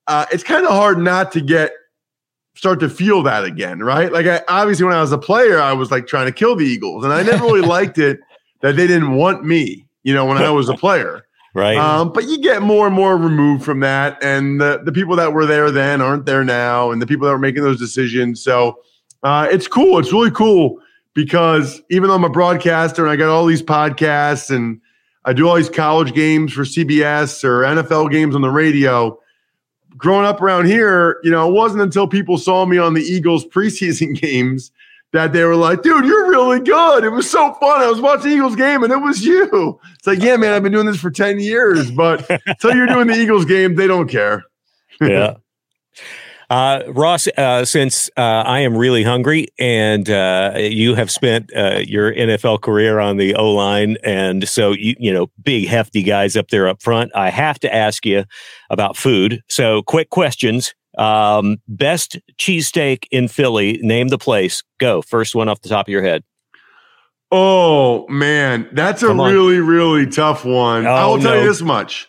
uh, 0.06 0.26
it's 0.32 0.42
kind 0.42 0.64
of 0.64 0.72
hard 0.72 0.98
not 0.98 1.30
to 1.32 1.40
get 1.40 1.72
start 2.54 2.80
to 2.80 2.88
feel 2.88 3.22
that 3.22 3.44
again, 3.44 3.80
right? 3.80 4.12
Like 4.12 4.26
I 4.26 4.42
obviously 4.48 4.86
when 4.86 4.94
I 4.94 5.00
was 5.00 5.12
a 5.12 5.18
player, 5.18 5.60
I 5.60 5.72
was 5.72 5.90
like 5.90 6.06
trying 6.06 6.26
to 6.26 6.32
kill 6.32 6.56
the 6.56 6.64
Eagles, 6.64 7.04
and 7.04 7.12
I 7.12 7.22
never 7.22 7.44
really 7.44 7.60
liked 7.66 7.98
it 7.98 8.20
that 8.62 8.76
they 8.76 8.86
didn't 8.86 9.14
want 9.14 9.44
me, 9.44 9.86
you 10.02 10.14
know, 10.14 10.24
when 10.24 10.38
I 10.38 10.50
was 10.50 10.68
a 10.68 10.74
player. 10.74 11.24
Right. 11.54 11.76
Um, 11.76 12.14
but 12.14 12.24
you 12.24 12.38
get 12.40 12.62
more 12.62 12.86
and 12.86 12.96
more 12.96 13.14
removed 13.14 13.62
from 13.62 13.80
that, 13.80 14.16
and 14.24 14.58
the 14.58 14.80
the 14.82 14.90
people 14.90 15.16
that 15.16 15.34
were 15.34 15.44
there 15.44 15.70
then 15.70 16.00
aren't 16.00 16.24
there 16.24 16.42
now, 16.44 16.92
and 16.92 17.02
the 17.02 17.06
people 17.06 17.26
that 17.26 17.32
were 17.34 17.38
making 17.38 17.62
those 17.62 17.78
decisions. 17.78 18.42
So 18.42 18.78
uh, 19.22 19.48
it's 19.50 19.68
cool. 19.68 19.98
It's 19.98 20.10
really 20.14 20.30
cool 20.30 20.80
because 21.14 21.82
even 21.90 22.08
though 22.08 22.14
I'm 22.14 22.24
a 22.24 22.30
broadcaster 22.30 23.02
and 23.02 23.10
I 23.10 23.16
got 23.16 23.28
all 23.28 23.46
these 23.46 23.62
podcasts 23.62 24.54
and 24.54 24.80
I 25.24 25.32
do 25.32 25.48
all 25.48 25.54
these 25.54 25.70
college 25.70 26.14
games 26.14 26.52
for 26.52 26.62
CBS 26.62 27.44
or 27.44 27.60
NFL 27.60 28.10
games 28.10 28.34
on 28.34 28.42
the 28.42 28.50
radio. 28.50 29.18
Growing 29.96 30.26
up 30.26 30.40
around 30.40 30.66
here, 30.66 31.20
you 31.22 31.30
know, 31.30 31.48
it 31.48 31.52
wasn't 31.52 31.82
until 31.82 32.08
people 32.08 32.38
saw 32.38 32.64
me 32.66 32.78
on 32.78 32.94
the 32.94 33.02
Eagles 33.02 33.46
preseason 33.46 34.18
games 34.20 34.72
that 35.12 35.32
they 35.32 35.44
were 35.44 35.54
like, 35.54 35.82
dude, 35.82 36.06
you're 36.06 36.28
really 36.28 36.58
good. 36.58 37.04
It 37.04 37.10
was 37.10 37.30
so 37.30 37.52
fun. 37.54 37.82
I 37.82 37.88
was 37.88 38.00
watching 38.00 38.32
Eagles 38.32 38.56
game 38.56 38.82
and 38.82 38.92
it 38.92 38.96
was 38.96 39.24
you. 39.24 39.78
It's 39.94 40.06
like, 40.06 40.22
yeah, 40.22 40.36
man, 40.36 40.54
I've 40.54 40.62
been 40.62 40.72
doing 40.72 40.86
this 40.86 40.98
for 40.98 41.10
10 41.10 41.38
years, 41.38 41.90
but 41.90 42.28
until 42.46 42.74
you're 42.74 42.86
doing 42.86 43.06
the 43.06 43.14
Eagles 43.14 43.44
game, 43.44 43.74
they 43.74 43.86
don't 43.86 44.08
care. 44.08 44.44
yeah. 45.00 45.34
Uh, 46.52 46.82
Ross, 46.88 47.26
uh, 47.38 47.64
since 47.64 48.10
uh, 48.18 48.20
I 48.20 48.60
am 48.60 48.76
really 48.76 49.02
hungry 49.02 49.48
and 49.58 50.10
uh, 50.10 50.52
you 50.58 50.94
have 50.94 51.10
spent 51.10 51.50
uh, 51.56 51.78
your 51.82 52.12
NFL 52.12 52.60
career 52.60 52.98
on 52.98 53.16
the 53.16 53.34
O 53.36 53.50
line, 53.52 53.96
and 54.04 54.46
so 54.46 54.72
you 54.72 54.94
you 54.98 55.10
know 55.14 55.28
big 55.42 55.66
hefty 55.66 56.02
guys 56.02 56.36
up 56.36 56.48
there 56.48 56.68
up 56.68 56.82
front, 56.82 57.10
I 57.14 57.30
have 57.30 57.58
to 57.60 57.74
ask 57.74 58.04
you 58.04 58.24
about 58.68 58.98
food. 58.98 59.40
So, 59.48 59.80
quick 59.84 60.10
questions. 60.10 60.74
Um, 60.98 61.56
best 61.68 62.18
cheesesteak 62.38 63.06
in 63.10 63.28
Philly. 63.28 63.78
Name 63.80 64.08
the 64.08 64.18
place. 64.18 64.62
Go. 64.78 65.00
First 65.00 65.34
one 65.34 65.48
off 65.48 65.62
the 65.62 65.70
top 65.70 65.88
of 65.88 65.90
your 65.90 66.02
head. 66.02 66.22
Oh, 67.30 68.06
man. 68.08 68.68
That's 68.72 69.02
a 69.02 69.14
really, 69.14 69.60
really 69.60 70.06
tough 70.06 70.44
one. 70.44 70.86
I 70.86 71.02
Oh, 71.02 71.12
will 71.12 71.18
tell 71.22 71.32
no. 71.34 71.40
you 71.40 71.48
this 71.48 71.62
much. 71.62 72.08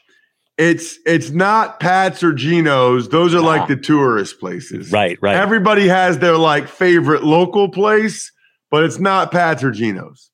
It's 0.58 1.00
it's 1.06 1.32
not 1.32 1.80
Pat's 1.80 2.24
or 2.24 2.32
Geno's. 2.34 3.10
Those 3.10 3.34
are 3.34 3.38
No. 3.42 3.44
like 3.48 3.68
the 3.68 3.76
tourist 3.76 4.40
places. 4.40 4.92
Right. 4.92 5.18
Right. 5.22 5.36
Everybody 5.36 5.88
has 5.88 6.20
their 6.20 6.38
like 6.38 6.68
favorite 6.68 7.24
local 7.24 7.70
place, 7.70 8.32
but 8.70 8.84
it's 8.84 9.00
not 9.00 9.32
Pat's 9.32 9.64
or 9.64 9.72
Geno's. 9.72 10.30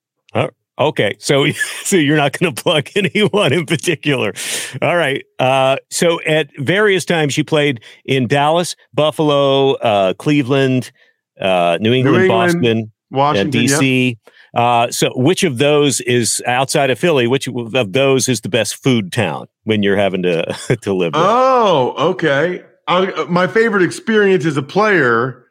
Okay, 0.80 1.14
so 1.20 1.46
so 1.84 1.98
you're 1.98 2.16
not 2.18 2.38
going 2.40 2.54
to 2.54 2.64
plug 2.64 2.88
anyone 2.96 3.52
in 3.54 3.66
particular. 3.66 4.34
All 4.82 4.96
right. 4.96 5.26
Uh, 5.38 5.76
so 5.92 6.22
at 6.22 6.50
various 6.58 7.06
times 7.06 7.38
you 7.38 7.44
played 7.44 7.82
in 8.06 8.28
Dallas, 8.28 8.76
Buffalo, 8.94 9.74
uh, 9.74 10.14
Cleveland, 10.14 10.92
uh, 11.40 11.78
New 11.82 11.94
England, 11.94 12.24
England, 12.24 12.30
Boston, 12.30 12.92
Washington. 13.12 13.62
DC. 13.62 14.10
yeah. 14.26 14.32
DC. 14.56 14.60
Uh, 14.60 14.92
so, 14.92 15.12
which 15.16 15.44
of 15.44 15.58
those 15.58 16.02
is 16.02 16.42
outside 16.46 16.90
of 16.90 17.00
Philly? 17.00 17.28
Which 17.28 17.48
of 17.48 17.94
those 17.94 18.28
is 18.30 18.42
the 18.42 18.50
best 18.50 18.82
food 18.82 19.12
town 19.12 19.48
when 19.64 19.84
you're 19.84 19.98
having 19.98 20.24
to 20.24 20.78
to 20.82 20.94
live? 20.94 21.14
There? 21.14 21.22
Oh, 21.24 21.96
okay. 22.12 22.64
I, 22.88 23.26
my 23.30 23.48
favorite 23.48 23.84
experience 23.84 24.46
as 24.46 24.58
a 24.58 24.64
player 24.64 25.46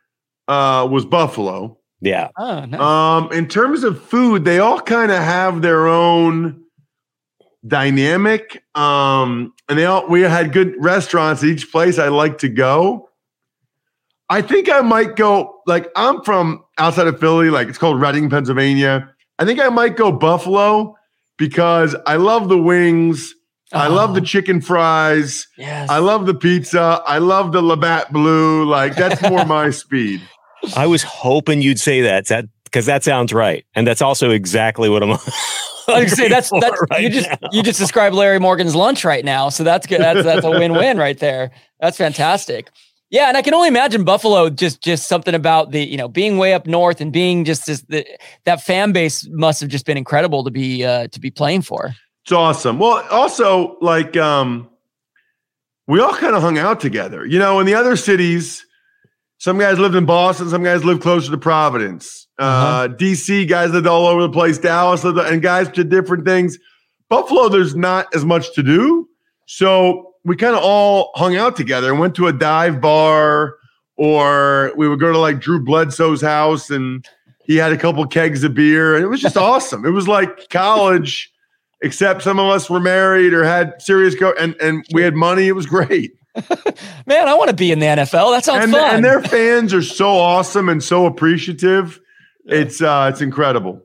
uh, 0.49 0.89
was 0.91 1.05
Buffalo. 1.05 1.79
Yeah. 2.01 2.29
Oh, 2.37 2.65
nice. 2.65 2.81
Um, 2.81 3.33
in 3.33 3.49
terms 3.49 3.85
of 3.85 4.03
food, 4.03 4.45
they 4.45 4.59
all 4.59 4.81
kind 4.81 5.11
of 5.11 5.19
have 5.19 5.63
their 5.63 5.87
own 5.89 6.65
dynamic. 7.67 8.63
Um, 8.75 9.53
and 9.69 9.79
they 9.79 9.85
all 9.85 10.09
we 10.09 10.23
had 10.23 10.53
good 10.53 10.75
restaurants 10.79 11.43
at 11.43 11.49
each 11.49 11.71
place 11.71 11.99
I 11.99 12.09
like 12.09 12.39
to 12.39 12.49
go. 12.49 13.11
I 14.31 14.43
think 14.43 14.71
I 14.71 14.81
might 14.81 15.17
go 15.17 15.61
like 15.67 15.89
I'm 15.97 16.23
from 16.23 16.65
outside 16.79 17.07
of 17.07 17.19
Philly, 17.21 17.51
like 17.51 17.69
it's 17.69 17.79
called 17.79 18.01
Reading, 18.01 18.31
Pennsylvania. 18.31 19.13
I 19.39 19.45
think 19.45 19.61
I 19.61 19.69
might 19.69 19.97
go 19.97 20.11
Buffalo 20.13 20.97
because 21.37 21.95
I 22.07 22.17
love 22.17 22.49
the 22.49 22.59
wings. 22.59 23.35
I 23.73 23.87
oh. 23.89 23.93
love 23.95 24.15
the 24.15 24.21
Oh. 24.21 24.25
chicken 24.25 24.61
fries. 24.61 25.47
yes. 25.57 25.91
I 25.91 25.99
love 25.99 26.27
the 26.27 26.35
pizza. 26.35 27.03
I 27.07 27.19
love 27.19 27.53
the 27.53 27.63
Labatt 27.63 28.13
Blue. 28.13 28.65
Like 28.65 28.97
that's 28.97 29.21
more 29.23 29.45
my 29.45 29.71
speed. 29.83 30.23
I 30.77 30.87
was 30.87 31.03
hoping 31.03 31.63
you'd 31.63 31.79
say 31.79 32.01
that. 32.03 32.27
That 32.27 32.47
because 32.65 32.87
that 32.87 33.05
sounds 33.05 33.33
right, 33.33 33.65
and 33.75 33.87
that's 33.87 34.03
also 34.03 34.31
exactly 34.31 34.89
what 34.89 35.03
I'm. 35.03 35.11
I 35.89 36.03
was 36.03 36.13
say 36.13 36.29
that's 36.29 36.51
hungry 36.51 36.69
that's 36.69 36.83
right 36.91 37.01
you 37.03 37.09
just 37.09 37.29
now. 37.31 37.49
you 37.51 37.63
just 37.63 37.79
described 37.79 38.15
Larry 38.15 38.39
Morgan's 38.39 38.75
lunch 38.75 39.05
right 39.05 39.25
now, 39.25 39.49
so 39.49 39.65
that's 39.65 39.87
good. 39.87 40.01
That's 40.01 40.23
that's 40.23 40.45
a 40.45 40.51
win-win 40.59 40.99
right 40.99 41.19
there. 41.19 41.51
That's 41.81 41.97
fantastic. 41.97 42.71
Yeah, 43.11 43.29
and 43.29 43.37
I 43.39 43.43
can 43.43 43.55
only 43.55 43.69
imagine 43.69 44.05
Buffalo 44.05 44.51
just 44.51 44.83
just 44.83 45.09
something 45.09 45.35
about 45.35 45.71
the 45.71 45.83
you 45.83 45.97
know 45.97 46.09
being 46.09 46.37
way 46.37 46.53
up 46.53 46.67
north 46.67 47.01
and 47.01 47.13
being 47.13 47.45
just 47.45 47.67
this 47.67 47.83
the, 47.83 48.07
that 48.45 48.61
fan 48.63 48.93
base 48.93 49.27
must 49.31 49.61
have 49.61 49.71
just 49.71 49.87
been 49.87 49.97
incredible 49.97 50.45
to 50.45 50.51
be 50.51 50.85
uh, 50.85 51.09
to 51.09 51.21
be 51.21 51.31
playing 51.31 51.63
for. 51.63 51.95
It's 52.25 52.33
awesome. 52.33 52.79
Well, 52.79 53.07
also 53.11 53.79
like 53.81 54.17
um 54.17 54.69
we 55.87 56.01
all 56.01 56.13
kind 56.13 56.37
of 56.37 56.43
hung 56.43 56.59
out 56.59 56.81
together. 56.81 57.25
You 57.25 57.39
know, 57.39 57.61
in 57.61 57.67
the 57.67 57.75
other 57.75 57.97
cities, 57.97 58.67
some 59.39 59.59
guys 59.59 59.79
lived 59.79 59.95
in 59.95 60.05
Boston, 60.05 60.51
some 60.51 60.63
guys 60.63 60.85
lived 60.85 61.01
closer 61.01 61.31
to 61.31 61.39
Providence. 61.39 62.27
uh 62.39 62.43
Uh-huh. 62.43 62.89
DC 62.89 63.49
guys 63.49 63.71
lived 63.71 63.87
all 63.87 64.07
over 64.07 64.21
the 64.21 64.31
place. 64.31 64.59
Dallas 64.59 65.03
lived, 65.03 65.19
and 65.19 65.41
guys 65.41 65.69
did 65.69 65.89
different 65.89 66.27
things. 66.27 66.59
Buffalo, 67.09 67.49
there's 67.49 67.75
not 67.75 68.15
as 68.15 68.27
much 68.27 68.53
to 68.53 68.63
do, 68.63 69.09
so 69.47 70.13
we 70.29 70.37
kind 70.37 70.55
of 70.55 70.63
all 70.63 71.11
hung 71.15 71.37
out 71.37 71.57
together 71.57 71.91
and 71.91 71.99
went 71.99 72.15
to 72.17 72.27
a 72.29 72.33
dive 72.33 72.81
bar, 72.81 73.55
or 73.97 74.73
we 74.77 74.89
would 74.89 75.01
go 75.01 75.13
to 75.13 75.19
like 75.19 75.41
Drew 75.41 75.63
Bledsoe's 75.65 76.21
house 76.23 76.71
and 76.71 77.05
he 77.45 77.57
had 77.57 77.73
a 77.73 77.79
couple 77.79 78.07
kegs 78.07 78.45
of 78.45 78.55
beer, 78.55 78.95
and 78.95 79.03
it 79.05 79.09
was 79.09 79.21
just 79.21 79.37
awesome. 79.51 79.85
It 79.85 79.91
was 79.91 80.07
like 80.07 80.49
college 80.51 81.33
except 81.81 82.23
some 82.23 82.39
of 82.41 82.51
us 82.51 82.69
were 82.69 82.81
married 82.81 83.33
or 83.33 83.45
had 83.45 83.81
serious 83.81 84.15
go 84.15 84.33
and 84.39 84.55
and 84.61 84.85
we 84.93 85.03
had 85.03 85.15
money. 85.15 85.47
It 85.49 85.53
was 85.53 85.67
great. 85.67 86.13
Man, 87.07 87.27
I 87.27 87.35
want 87.35 87.51
to 87.51 87.57
be 87.57 87.73
in 87.73 87.79
the 87.81 87.87
NFL. 87.87 88.33
That 88.35 88.45
sounds 88.45 88.65
And, 88.65 88.73
fun. 88.73 88.97
and 88.97 89.05
their 89.05 89.23
fans 89.23 89.73
are 89.75 89.83
so 89.83 90.09
awesome 90.09 90.69
and 90.69 90.83
so 90.83 91.07
appreciative. 91.07 91.99
It's 92.45 92.81
uh 92.83 93.11
it's 93.13 93.21
incredible. 93.21 93.83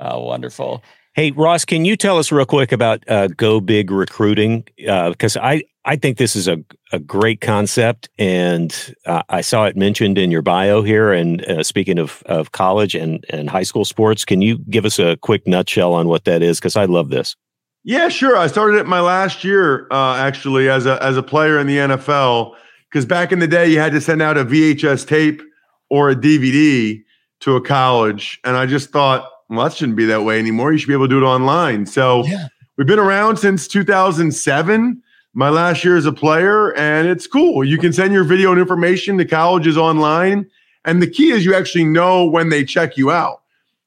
oh, 0.00 0.22
wonderful. 0.24 0.82
Hey 1.18 1.32
Ross, 1.32 1.64
can 1.64 1.84
you 1.84 1.96
tell 1.96 2.16
us 2.16 2.30
real 2.30 2.46
quick 2.46 2.70
about 2.70 3.02
uh, 3.08 3.26
Go 3.26 3.58
Big 3.58 3.90
recruiting? 3.90 4.64
Because 4.76 5.36
I 5.36 5.64
I 5.84 5.96
think 5.96 6.16
this 6.16 6.36
is 6.36 6.46
a 6.46 6.64
a 6.92 7.00
great 7.00 7.40
concept, 7.40 8.08
and 8.20 8.94
uh, 9.04 9.24
I 9.28 9.40
saw 9.40 9.64
it 9.64 9.76
mentioned 9.76 10.16
in 10.16 10.30
your 10.30 10.42
bio 10.42 10.80
here. 10.80 11.12
And 11.12 11.44
uh, 11.44 11.64
speaking 11.64 11.98
of 11.98 12.22
of 12.26 12.52
college 12.52 12.94
and 12.94 13.26
and 13.30 13.50
high 13.50 13.64
school 13.64 13.84
sports, 13.84 14.24
can 14.24 14.42
you 14.42 14.58
give 14.70 14.84
us 14.84 15.00
a 15.00 15.16
quick 15.16 15.44
nutshell 15.44 15.92
on 15.92 16.06
what 16.06 16.24
that 16.26 16.40
is? 16.40 16.60
Because 16.60 16.76
I 16.76 16.84
love 16.84 17.10
this. 17.10 17.34
Yeah, 17.82 18.10
sure. 18.10 18.36
I 18.36 18.46
started 18.46 18.78
it 18.78 18.86
my 18.86 19.00
last 19.00 19.42
year 19.42 19.88
uh 19.90 20.14
actually 20.14 20.68
as 20.68 20.86
a 20.86 21.02
as 21.02 21.16
a 21.16 21.22
player 21.24 21.58
in 21.58 21.66
the 21.66 21.78
NFL 21.78 22.54
because 22.88 23.06
back 23.06 23.32
in 23.32 23.40
the 23.40 23.48
day 23.48 23.68
you 23.68 23.80
had 23.80 23.90
to 23.90 24.00
send 24.00 24.22
out 24.22 24.38
a 24.38 24.44
VHS 24.44 25.04
tape 25.04 25.42
or 25.90 26.10
a 26.10 26.14
DVD 26.14 27.02
to 27.40 27.56
a 27.56 27.60
college 27.60 28.38
and 28.44 28.56
I 28.56 28.66
just 28.66 28.90
thought, 28.90 29.28
well 29.48 29.64
that 29.64 29.76
shouldn't 29.76 29.96
be 29.96 30.04
that 30.06 30.22
way 30.22 30.38
anymore. 30.38 30.72
You 30.72 30.78
should 30.78 30.88
be 30.88 30.94
able 30.94 31.04
to 31.06 31.14
do 31.14 31.18
it 31.18 31.26
online. 31.26 31.86
So 31.86 32.24
Yeah. 32.26 32.48
We've 32.76 32.86
been 32.86 33.00
around 33.00 33.38
since 33.38 33.66
2007. 33.66 35.02
My 35.34 35.48
last 35.50 35.84
year 35.84 35.96
as 35.96 36.06
a 36.06 36.12
player, 36.12 36.74
and 36.76 37.06
it's 37.08 37.26
cool. 37.26 37.62
You 37.64 37.76
can 37.76 37.92
send 37.92 38.12
your 38.12 38.24
video 38.24 38.50
and 38.52 38.60
information 38.60 39.18
to 39.18 39.24
colleges 39.24 39.76
online. 39.76 40.46
And 40.84 41.02
the 41.02 41.06
key 41.06 41.30
is 41.30 41.44
you 41.44 41.54
actually 41.54 41.84
know 41.84 42.24
when 42.24 42.48
they 42.48 42.64
check 42.64 42.96
you 42.96 43.10
out. 43.10 43.42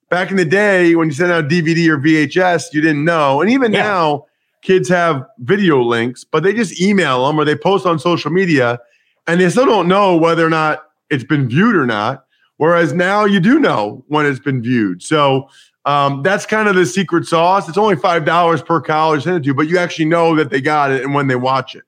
Back 0.10 0.30
in 0.30 0.38
the 0.38 0.45
day, 0.45 0.95
when 0.95 1.08
you 1.08 1.13
sent 1.13 1.32
out 1.32 1.47
DVD 1.50 1.88
or 1.89 1.97
VHS, 1.97 2.74
you 2.74 2.82
didn't 2.82 3.04
know. 3.06 3.41
And 3.41 3.50
even 3.50 3.71
Yeah. 3.74 3.84
now, 3.84 4.26
kids 4.62 4.88
have 4.89 5.26
video 5.39 5.82
links, 5.82 6.24
but 6.24 6.43
they 6.43 6.54
just 6.54 6.80
email 6.82 7.26
them 7.26 7.39
or 7.39 7.45
they 7.45 7.56
post 7.56 7.86
on 7.86 7.97
social 7.97 8.30
media 8.32 8.80
and 9.26 9.39
they 9.41 9.50
still 9.50 9.65
don't 9.65 9.88
know 9.88 10.15
whether 10.17 10.45
or 10.45 10.50
not 10.50 10.84
it's 11.10 11.24
been 11.24 11.47
viewed 11.50 11.76
or 11.76 11.86
not. 11.86 12.26
Whereas 12.62 12.93
now 12.93 13.26
you 13.26 13.39
do 13.39 13.60
know 13.60 14.06
when 14.08 14.28
it's 14.28 14.39
been 14.39 14.62
viewed. 14.62 15.02
So 15.02 15.50
um, 15.86 16.21
that's 16.21 16.45
kind 16.45 16.69
of 16.69 16.76
the 16.76 16.86
secret 16.86 17.26
sauce. 17.26 17.67
It's 17.67 17.76
only 17.76 17.95
five 17.95 18.24
dollars 18.24 18.62
per 18.62 18.80
college 18.80 19.24
sent 19.24 19.38
it 19.38 19.50
to 19.50 19.56
but 19.56 19.67
you 19.67 19.80
actually 19.80 20.06
know 20.06 20.36
that 20.36 20.52
they 20.52 20.62
got 20.62 20.91
it 20.91 21.04
and 21.04 21.15
when 21.15 21.26
they 21.26 21.36
watch 21.36 21.74
it. 21.74 21.82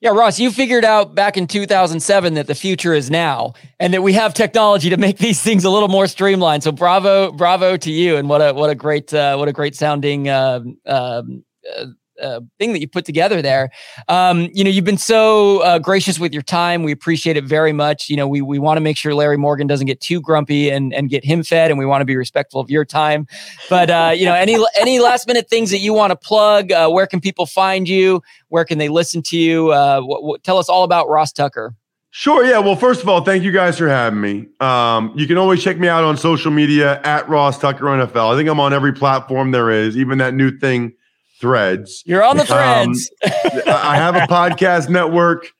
Yeah, 0.00 0.10
Ross, 0.10 0.38
you 0.38 0.52
figured 0.52 0.84
out 0.84 1.16
back 1.16 1.36
in 1.36 1.48
2007 1.48 2.34
that 2.34 2.46
the 2.46 2.54
future 2.54 2.94
is 2.94 3.10
now 3.10 3.54
and 3.80 3.92
that 3.92 4.02
we 4.02 4.12
have 4.12 4.34
technology 4.34 4.88
to 4.88 4.96
make 4.96 5.18
these 5.28 5.42
things 5.42 5.64
a 5.64 5.70
little 5.70 5.88
more 5.88 6.06
streamlined. 6.06 6.62
So 6.62 6.70
bravo, 6.70 7.32
bravo 7.32 7.76
to 7.78 7.90
you. 7.90 8.18
And 8.18 8.28
what 8.28 8.40
a, 8.40 8.52
what 8.52 8.70
a 8.70 8.76
great, 8.76 9.12
uh, 9.12 9.34
what 9.34 9.48
a 9.48 9.52
great 9.52 9.74
sounding, 9.74 10.28
um, 10.28 10.78
um, 10.86 11.42
uh, 11.76 11.86
uh, 12.22 12.40
thing 12.58 12.72
that 12.72 12.80
you 12.80 12.88
put 12.88 13.04
together 13.04 13.40
there. 13.42 13.70
Um, 14.08 14.48
you 14.52 14.64
know, 14.64 14.70
you've 14.70 14.84
been 14.84 14.98
so 14.98 15.60
uh, 15.62 15.78
gracious 15.78 16.18
with 16.18 16.32
your 16.32 16.42
time. 16.42 16.82
We 16.82 16.92
appreciate 16.92 17.36
it 17.36 17.44
very 17.44 17.72
much. 17.72 18.08
You 18.08 18.16
know, 18.16 18.28
we 18.28 18.40
we 18.40 18.58
want 18.58 18.76
to 18.76 18.80
make 18.80 18.96
sure 18.96 19.14
Larry 19.14 19.36
Morgan 19.36 19.66
doesn't 19.66 19.86
get 19.86 20.00
too 20.00 20.20
grumpy 20.20 20.70
and 20.70 20.92
and 20.94 21.08
get 21.08 21.24
him 21.24 21.42
fed, 21.42 21.70
and 21.70 21.78
we 21.78 21.86
want 21.86 22.00
to 22.00 22.06
be 22.06 22.16
respectful 22.16 22.60
of 22.60 22.70
your 22.70 22.84
time. 22.84 23.26
But 23.70 23.90
uh, 23.90 24.12
you 24.14 24.24
know, 24.24 24.34
any 24.34 24.56
any 24.80 24.98
last 24.98 25.26
minute 25.26 25.48
things 25.48 25.70
that 25.70 25.78
you 25.78 25.92
want 25.92 26.10
to 26.10 26.16
plug? 26.16 26.72
Uh, 26.72 26.88
where 26.88 27.06
can 27.06 27.20
people 27.20 27.46
find 27.46 27.88
you? 27.88 28.22
Where 28.48 28.64
can 28.64 28.78
they 28.78 28.88
listen 28.88 29.22
to 29.24 29.38
you? 29.38 29.70
Uh, 29.72 30.02
tell 30.42 30.58
us 30.58 30.68
all 30.68 30.84
about 30.84 31.08
Ross 31.08 31.32
Tucker. 31.32 31.74
Sure. 32.10 32.44
Yeah. 32.44 32.58
Well, 32.58 32.74
first 32.74 33.02
of 33.02 33.08
all, 33.08 33.22
thank 33.22 33.44
you 33.44 33.52
guys 33.52 33.78
for 33.78 33.88
having 33.88 34.20
me. 34.20 34.46
Um, 34.60 35.12
you 35.14 35.26
can 35.26 35.36
always 35.36 35.62
check 35.62 35.78
me 35.78 35.88
out 35.88 36.04
on 36.04 36.16
social 36.16 36.50
media 36.50 37.00
at 37.02 37.28
Ross 37.28 37.58
Tucker 37.58 37.84
NFL. 37.84 38.32
I 38.32 38.36
think 38.36 38.48
I'm 38.48 38.58
on 38.58 38.72
every 38.72 38.92
platform 38.92 39.50
there 39.50 39.70
is, 39.70 39.96
even 39.96 40.18
that 40.18 40.34
new 40.34 40.56
thing, 40.58 40.94
Threads. 41.40 42.02
You're 42.06 42.22
on 42.22 42.36
the 42.36 42.42
Um, 42.42 42.46
threads. 42.94 43.10
I 43.24 43.62
I 43.92 43.96
have 43.96 44.16
a 44.16 44.20
podcast 44.20 44.88
network. 44.88 45.52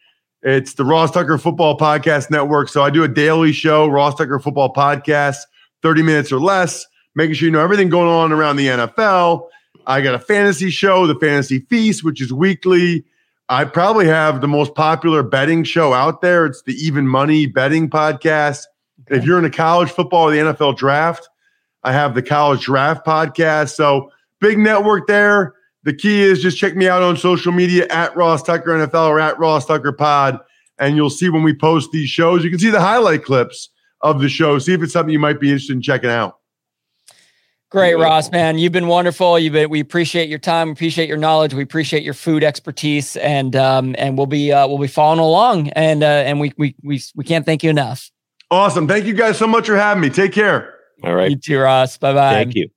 It's 0.43 0.75
the 0.75 0.85
Ross 0.85 1.11
Tucker 1.11 1.37
Football 1.39 1.77
Podcast 1.79 2.31
Network. 2.31 2.69
So 2.69 2.83
I 2.83 2.91
do 2.91 3.03
a 3.05 3.09
daily 3.09 3.53
show, 3.53 3.89
Ross 3.89 4.15
Tucker 4.15 4.39
Football 4.39 4.73
Podcast, 4.73 5.37
30 5.83 6.03
minutes 6.03 6.31
or 6.33 6.39
less, 6.41 6.87
making 7.17 7.35
sure 7.35 7.47
you 7.47 7.53
know 7.53 7.61
everything 7.61 7.89
going 7.89 8.09
on 8.09 8.33
around 8.33 8.57
the 8.57 8.67
NFL. 8.69 9.49
I 9.87 10.01
got 10.01 10.15
a 10.15 10.19
fantasy 10.19 10.71
show, 10.71 11.07
the 11.07 11.15
Fantasy 11.17 11.61
Feast, 11.61 12.05
which 12.05 12.21
is 12.21 12.33
weekly. 12.33 13.05
I 13.49 13.65
probably 13.65 14.07
have 14.07 14.41
the 14.41 14.49
most 14.49 14.75
popular 14.75 15.23
betting 15.23 15.65
show 15.65 15.93
out 15.93 16.21
there. 16.21 16.47
It's 16.47 16.63
the 16.63 16.75
Even 16.75 17.09
Money 17.09 17.47
Betting 17.47 17.89
Podcast. 17.89 18.65
If 19.09 19.25
you're 19.25 19.39
into 19.39 19.51
college 19.51 19.91
football 19.91 20.25
or 20.29 20.31
the 20.31 20.39
NFL 20.39 20.77
draft, 20.77 21.29
I 21.83 21.93
have 21.93 22.15
the 22.15 22.23
College 22.23 22.65
Draft 22.65 23.07
Podcast. 23.07 23.75
So 23.75 24.13
big 24.41 24.59
network 24.59 25.07
there. 25.07 25.55
The 25.85 25.95
key 25.95 26.23
is 26.23 26.43
just 26.43 26.59
check 26.59 26.77
me 26.77 26.89
out 26.89 27.03
on 27.03 27.17
social 27.17 27.53
media 27.53 27.87
at 27.89 28.15
Ross 28.17 28.43
Tucker 28.43 28.71
NFL 28.71 29.09
or 29.09 29.21
at 29.21 29.39
Ross 29.39 29.67
Tucker 29.67 29.93
Pod, 29.93 30.39
and 30.79 30.97
you'll 30.97 31.11
see 31.11 31.29
when 31.29 31.43
we 31.43 31.55
post 31.55 31.91
these 31.93 32.09
shows. 32.09 32.45
You 32.45 32.51
can 32.51 32.59
see 32.59 32.71
the 32.71 32.81
highlight 32.81 33.25
clips 33.25 33.71
of 34.01 34.21
the 34.21 34.29
show. 34.29 34.59
See 34.59 34.75
if 34.75 34.83
it's 34.83 34.93
something 34.93 35.13
you 35.13 35.19
might 35.19 35.41
be 35.41 35.51
interested 35.51 35.75
in 35.75 35.83
checking 35.83 36.11
out. 36.11 36.39
Great, 37.71 37.97
Ross, 37.97 38.31
man. 38.31 38.57
You've 38.57 38.73
been 38.73 38.87
wonderful. 38.87 39.39
You've 39.39 39.53
been, 39.53 39.69
we 39.69 39.81
appreciate 39.81 40.31
your 40.31 40.39
time, 40.39 40.71
appreciate 40.71 41.07
your 41.07 41.19
knowledge, 41.19 41.53
we 41.53 41.63
appreciate 41.63 42.03
your 42.03 42.15
food 42.15 42.43
expertise, 42.43 43.15
and 43.17 43.55
um, 43.55 43.95
and 43.99 44.17
we'll 44.17 44.27
be 44.27 44.51
uh, 44.51 44.67
we'll 44.67 44.79
be 44.79 44.87
following 44.87 45.21
along, 45.21 45.69
and 45.71 46.03
uh, 46.03 46.07
and 46.07 46.41
we 46.41 46.53
we 46.57 46.75
we 46.83 47.03
we 47.15 47.25
can't 47.25 47.45
thank 47.45 47.63
you 47.63 47.69
enough. 47.69 48.11
Awesome. 48.51 48.89
Thank 48.89 49.05
you 49.05 49.13
guys 49.13 49.37
so 49.37 49.47
much 49.47 49.67
for 49.67 49.77
having 49.77 50.01
me. 50.01 50.09
Take 50.09 50.33
care. 50.33 50.75
All 51.05 51.15
right. 51.15 51.31
You 51.31 51.37
too, 51.37 51.59
Ross. 51.59 51.99
Bye 51.99 52.15
bye. 52.15 52.33
Thank 52.33 52.55
you. 52.55 52.71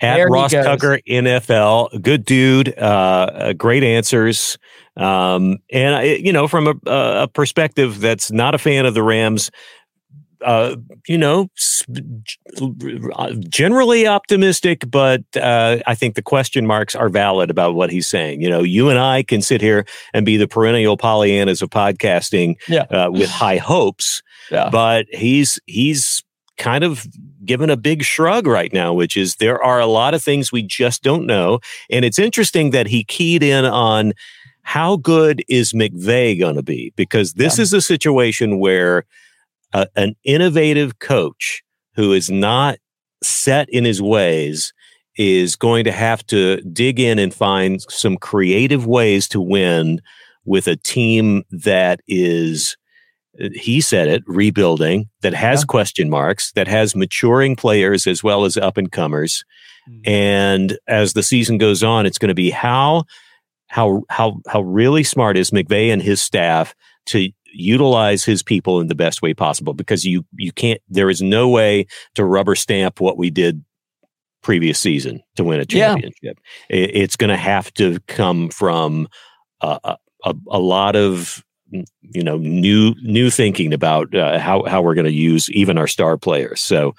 At 0.00 0.16
There 0.16 0.28
Ross. 0.28 0.52
Tucker 0.52 1.00
NFL, 1.08 2.02
good 2.02 2.24
dude, 2.24 2.76
uh, 2.78 2.80
uh, 2.82 3.52
great 3.54 3.82
answers, 3.82 4.58
um, 4.96 5.56
and 5.72 5.94
I, 5.94 6.02
you 6.02 6.32
know, 6.32 6.46
from 6.48 6.66
a, 6.68 6.74
a 6.90 7.28
perspective 7.28 8.00
that's 8.00 8.30
not 8.30 8.54
a 8.54 8.58
fan 8.58 8.84
of 8.84 8.92
the 8.94 9.02
Rams, 9.02 9.50
uh, 10.44 10.76
you 11.08 11.16
know, 11.16 11.48
generally 13.48 14.06
optimistic, 14.06 14.90
but 14.90 15.22
uh, 15.36 15.78
I 15.86 15.94
think 15.94 16.14
the 16.14 16.22
question 16.22 16.66
marks 16.66 16.94
are 16.94 17.08
valid 17.08 17.50
about 17.50 17.74
what 17.74 17.90
he's 17.90 18.06
saying. 18.06 18.42
You 18.42 18.50
know, 18.50 18.62
you 18.62 18.88
and 18.90 18.98
I 18.98 19.22
can 19.22 19.42
sit 19.42 19.60
here 19.60 19.86
and 20.12 20.26
be 20.26 20.36
the 20.36 20.48
perennial 20.48 20.96
Pollyannas 20.96 21.62
of 21.62 21.70
podcasting 21.70 22.56
Yeah. 22.68 22.82
uh, 22.90 23.10
with 23.10 23.30
high 23.30 23.56
hopes, 23.58 24.22
Yeah. 24.50 24.68
but 24.70 25.06
he's 25.10 25.58
he's 25.66 26.22
kind 26.56 26.84
of 26.84 27.06
given 27.44 27.70
a 27.70 27.76
big 27.76 28.02
shrug 28.02 28.46
right 28.46 28.72
now, 28.72 28.92
which 28.92 29.16
is 29.16 29.36
there 29.36 29.62
are 29.62 29.80
a 29.80 29.86
lot 29.86 30.14
of 30.14 30.22
things 30.22 30.50
we 30.50 30.62
just 30.62 31.02
don't 31.02 31.26
know. 31.26 31.60
And 31.90 32.04
it's 32.04 32.18
interesting 32.18 32.70
that 32.70 32.86
he 32.86 33.04
keyed 33.04 33.42
in 33.42 33.64
on 33.64 34.12
how 34.62 34.96
good 34.96 35.44
is 35.48 35.72
McVay 35.72 36.38
going 36.38 36.56
to 36.56 36.62
be? 36.62 36.92
Because 36.96 37.34
this 37.34 37.58
yeah. 37.58 37.62
is 37.62 37.72
a 37.72 37.80
situation 37.80 38.58
where 38.58 39.04
a, 39.72 39.86
an 39.94 40.16
innovative 40.24 40.98
coach 40.98 41.62
who 41.94 42.12
is 42.12 42.30
not 42.30 42.78
set 43.22 43.68
in 43.70 43.84
his 43.84 44.02
ways 44.02 44.72
is 45.16 45.56
going 45.56 45.84
to 45.84 45.92
have 45.92 46.26
to 46.26 46.60
dig 46.62 46.98
in 46.98 47.18
and 47.18 47.32
find 47.32 47.80
some 47.82 48.16
creative 48.16 48.86
ways 48.86 49.28
to 49.28 49.40
win 49.40 50.00
with 50.44 50.66
a 50.66 50.76
team 50.76 51.42
that 51.50 52.00
is 52.06 52.76
he 53.54 53.80
said 53.80 54.08
it 54.08 54.22
rebuilding 54.26 55.08
that 55.22 55.34
has 55.34 55.60
yeah. 55.62 55.66
question 55.66 56.10
marks 56.10 56.52
that 56.52 56.68
has 56.68 56.96
maturing 56.96 57.56
players 57.56 58.06
as 58.06 58.22
well 58.22 58.44
as 58.44 58.56
up 58.56 58.76
and 58.76 58.92
comers 58.92 59.44
mm-hmm. 59.88 60.00
and 60.04 60.78
as 60.88 61.12
the 61.12 61.22
season 61.22 61.58
goes 61.58 61.82
on 61.82 62.06
it's 62.06 62.18
going 62.18 62.28
to 62.28 62.34
be 62.34 62.50
how 62.50 63.04
how 63.68 64.02
how 64.08 64.40
how 64.48 64.60
really 64.62 65.02
smart 65.02 65.36
is 65.36 65.50
McVay 65.50 65.92
and 65.92 66.02
his 66.02 66.20
staff 66.20 66.74
to 67.06 67.30
utilize 67.52 68.24
his 68.24 68.42
people 68.42 68.80
in 68.80 68.88
the 68.88 68.94
best 68.94 69.22
way 69.22 69.32
possible 69.32 69.74
because 69.74 70.04
you 70.04 70.24
you 70.36 70.52
can't 70.52 70.80
there 70.88 71.10
is 71.10 71.22
no 71.22 71.48
way 71.48 71.86
to 72.14 72.24
rubber 72.24 72.54
stamp 72.54 73.00
what 73.00 73.16
we 73.16 73.30
did 73.30 73.64
previous 74.42 74.78
season 74.78 75.20
to 75.34 75.42
win 75.42 75.58
a 75.58 75.64
championship 75.64 76.38
yeah. 76.70 76.76
it, 76.76 76.90
it's 76.94 77.16
going 77.16 77.30
to 77.30 77.36
have 77.36 77.72
to 77.74 77.98
come 78.06 78.48
from 78.48 79.08
a, 79.60 79.96
a, 80.24 80.34
a 80.48 80.58
lot 80.58 80.94
of 80.94 81.42
you 81.70 82.22
know 82.22 82.36
new 82.36 82.94
new 83.02 83.30
thinking 83.30 83.72
about 83.72 84.14
uh, 84.14 84.38
how 84.38 84.64
how 84.64 84.82
we're 84.82 84.94
going 84.94 85.06
to 85.06 85.12
use 85.12 85.50
even 85.50 85.78
our 85.78 85.86
star 85.86 86.16
players. 86.16 86.60
So 86.60 86.94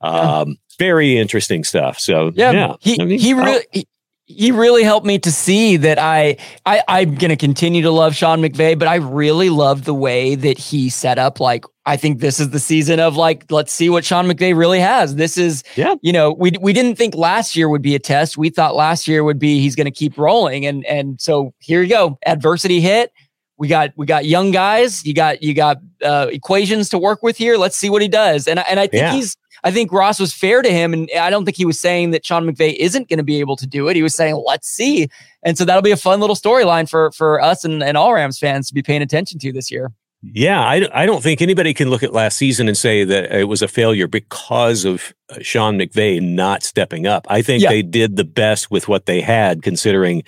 um, 0.00 0.48
yeah. 0.48 0.54
very 0.78 1.18
interesting 1.18 1.64
stuff. 1.64 1.98
So 1.98 2.32
yeah, 2.34 2.52
yeah. 2.52 2.74
he 2.80 3.00
I 3.00 3.04
mean, 3.04 3.18
he 3.18 3.34
really. 3.34 3.64
He, 3.72 3.86
he 4.24 4.50
really 4.50 4.82
helped 4.82 5.04
me 5.04 5.18
to 5.18 5.30
see 5.30 5.76
that 5.76 5.98
I, 5.98 6.36
I 6.64 6.82
I'm 6.88 7.16
gonna 7.16 7.36
continue 7.36 7.82
to 7.82 7.90
love 7.90 8.14
Sean 8.14 8.40
McVay, 8.40 8.78
but 8.78 8.88
I 8.88 8.94
really 8.94 9.50
love 9.50 9.84
the 9.84 9.92
way 9.92 10.36
that 10.36 10.58
he 10.58 10.88
set 10.88 11.18
up. 11.18 11.38
Like 11.40 11.64
I 11.84 11.96
think 11.96 12.20
this 12.20 12.40
is 12.40 12.50
the 12.50 12.60
season 12.60 13.00
of 13.00 13.16
like 13.16 13.50
let's 13.50 13.72
see 13.72 13.90
what 13.90 14.04
Sean 14.04 14.26
McVay 14.26 14.56
really 14.56 14.80
has. 14.80 15.16
This 15.16 15.36
is 15.36 15.62
yeah. 15.76 15.96
You 16.02 16.12
know 16.12 16.32
we 16.32 16.52
we 16.60 16.72
didn't 16.72 16.96
think 16.96 17.14
last 17.14 17.56
year 17.56 17.68
would 17.68 17.82
be 17.82 17.94
a 17.94 17.98
test. 17.98 18.38
We 18.38 18.48
thought 18.48 18.74
last 18.74 19.06
year 19.06 19.22
would 19.22 19.38
be 19.38 19.60
he's 19.60 19.76
gonna 19.76 19.90
keep 19.90 20.16
rolling, 20.16 20.64
and 20.64 20.86
and 20.86 21.20
so 21.20 21.52
here 21.58 21.82
you 21.82 21.88
go. 21.88 22.18
Adversity 22.24 22.80
hit 22.80 23.12
we 23.58 23.68
got 23.68 23.90
we 23.96 24.06
got 24.06 24.24
young 24.24 24.50
guys. 24.50 25.04
You 25.04 25.14
got 25.14 25.42
you 25.42 25.54
got 25.54 25.78
uh, 26.02 26.28
equations 26.30 26.88
to 26.90 26.98
work 26.98 27.22
with 27.22 27.36
here. 27.36 27.56
Let's 27.56 27.76
see 27.76 27.90
what 27.90 28.02
he 28.02 28.08
does. 28.08 28.48
And 28.48 28.58
and 28.68 28.80
I 28.80 28.86
think 28.86 29.02
yeah. 29.02 29.12
he's 29.12 29.36
I 29.64 29.70
think 29.70 29.92
Ross 29.92 30.18
was 30.18 30.32
fair 30.32 30.62
to 30.62 30.70
him, 30.70 30.92
and 30.92 31.08
I 31.18 31.30
don't 31.30 31.44
think 31.44 31.56
he 31.56 31.64
was 31.64 31.78
saying 31.78 32.10
that 32.10 32.26
Sean 32.26 32.44
McVay 32.44 32.74
isn't 32.74 33.08
going 33.08 33.18
to 33.18 33.24
be 33.24 33.38
able 33.38 33.56
to 33.56 33.66
do 33.66 33.88
it. 33.88 33.96
He 33.96 34.02
was 34.02 34.14
saying, 34.14 34.42
"Let's 34.44 34.68
see," 34.68 35.08
and 35.42 35.56
so 35.56 35.64
that'll 35.64 35.82
be 35.82 35.92
a 35.92 35.96
fun 35.96 36.20
little 36.20 36.36
storyline 36.36 36.88
for 36.88 37.12
for 37.12 37.40
us 37.40 37.64
and, 37.64 37.82
and 37.82 37.96
all 37.96 38.12
Rams 38.12 38.38
fans 38.38 38.68
to 38.68 38.74
be 38.74 38.82
paying 38.82 39.02
attention 39.02 39.38
to 39.40 39.52
this 39.52 39.70
year. 39.70 39.92
Yeah, 40.22 40.60
I, 40.60 40.88
I 40.94 41.04
don't 41.04 41.22
think 41.22 41.42
anybody 41.42 41.74
can 41.74 41.90
look 41.90 42.04
at 42.04 42.12
last 42.12 42.38
season 42.38 42.68
and 42.68 42.76
say 42.76 43.02
that 43.02 43.32
it 43.32 43.48
was 43.48 43.60
a 43.60 43.66
failure 43.66 44.06
because 44.06 44.84
of 44.84 45.12
uh, 45.28 45.38
Sean 45.42 45.76
McVay 45.76 46.22
not 46.22 46.62
stepping 46.62 47.08
up. 47.08 47.26
I 47.28 47.42
think 47.42 47.62
yeah. 47.62 47.70
they 47.70 47.82
did 47.82 48.14
the 48.14 48.24
best 48.24 48.70
with 48.70 48.86
what 48.86 49.06
they 49.06 49.20
had, 49.20 49.62
considering 49.62 50.22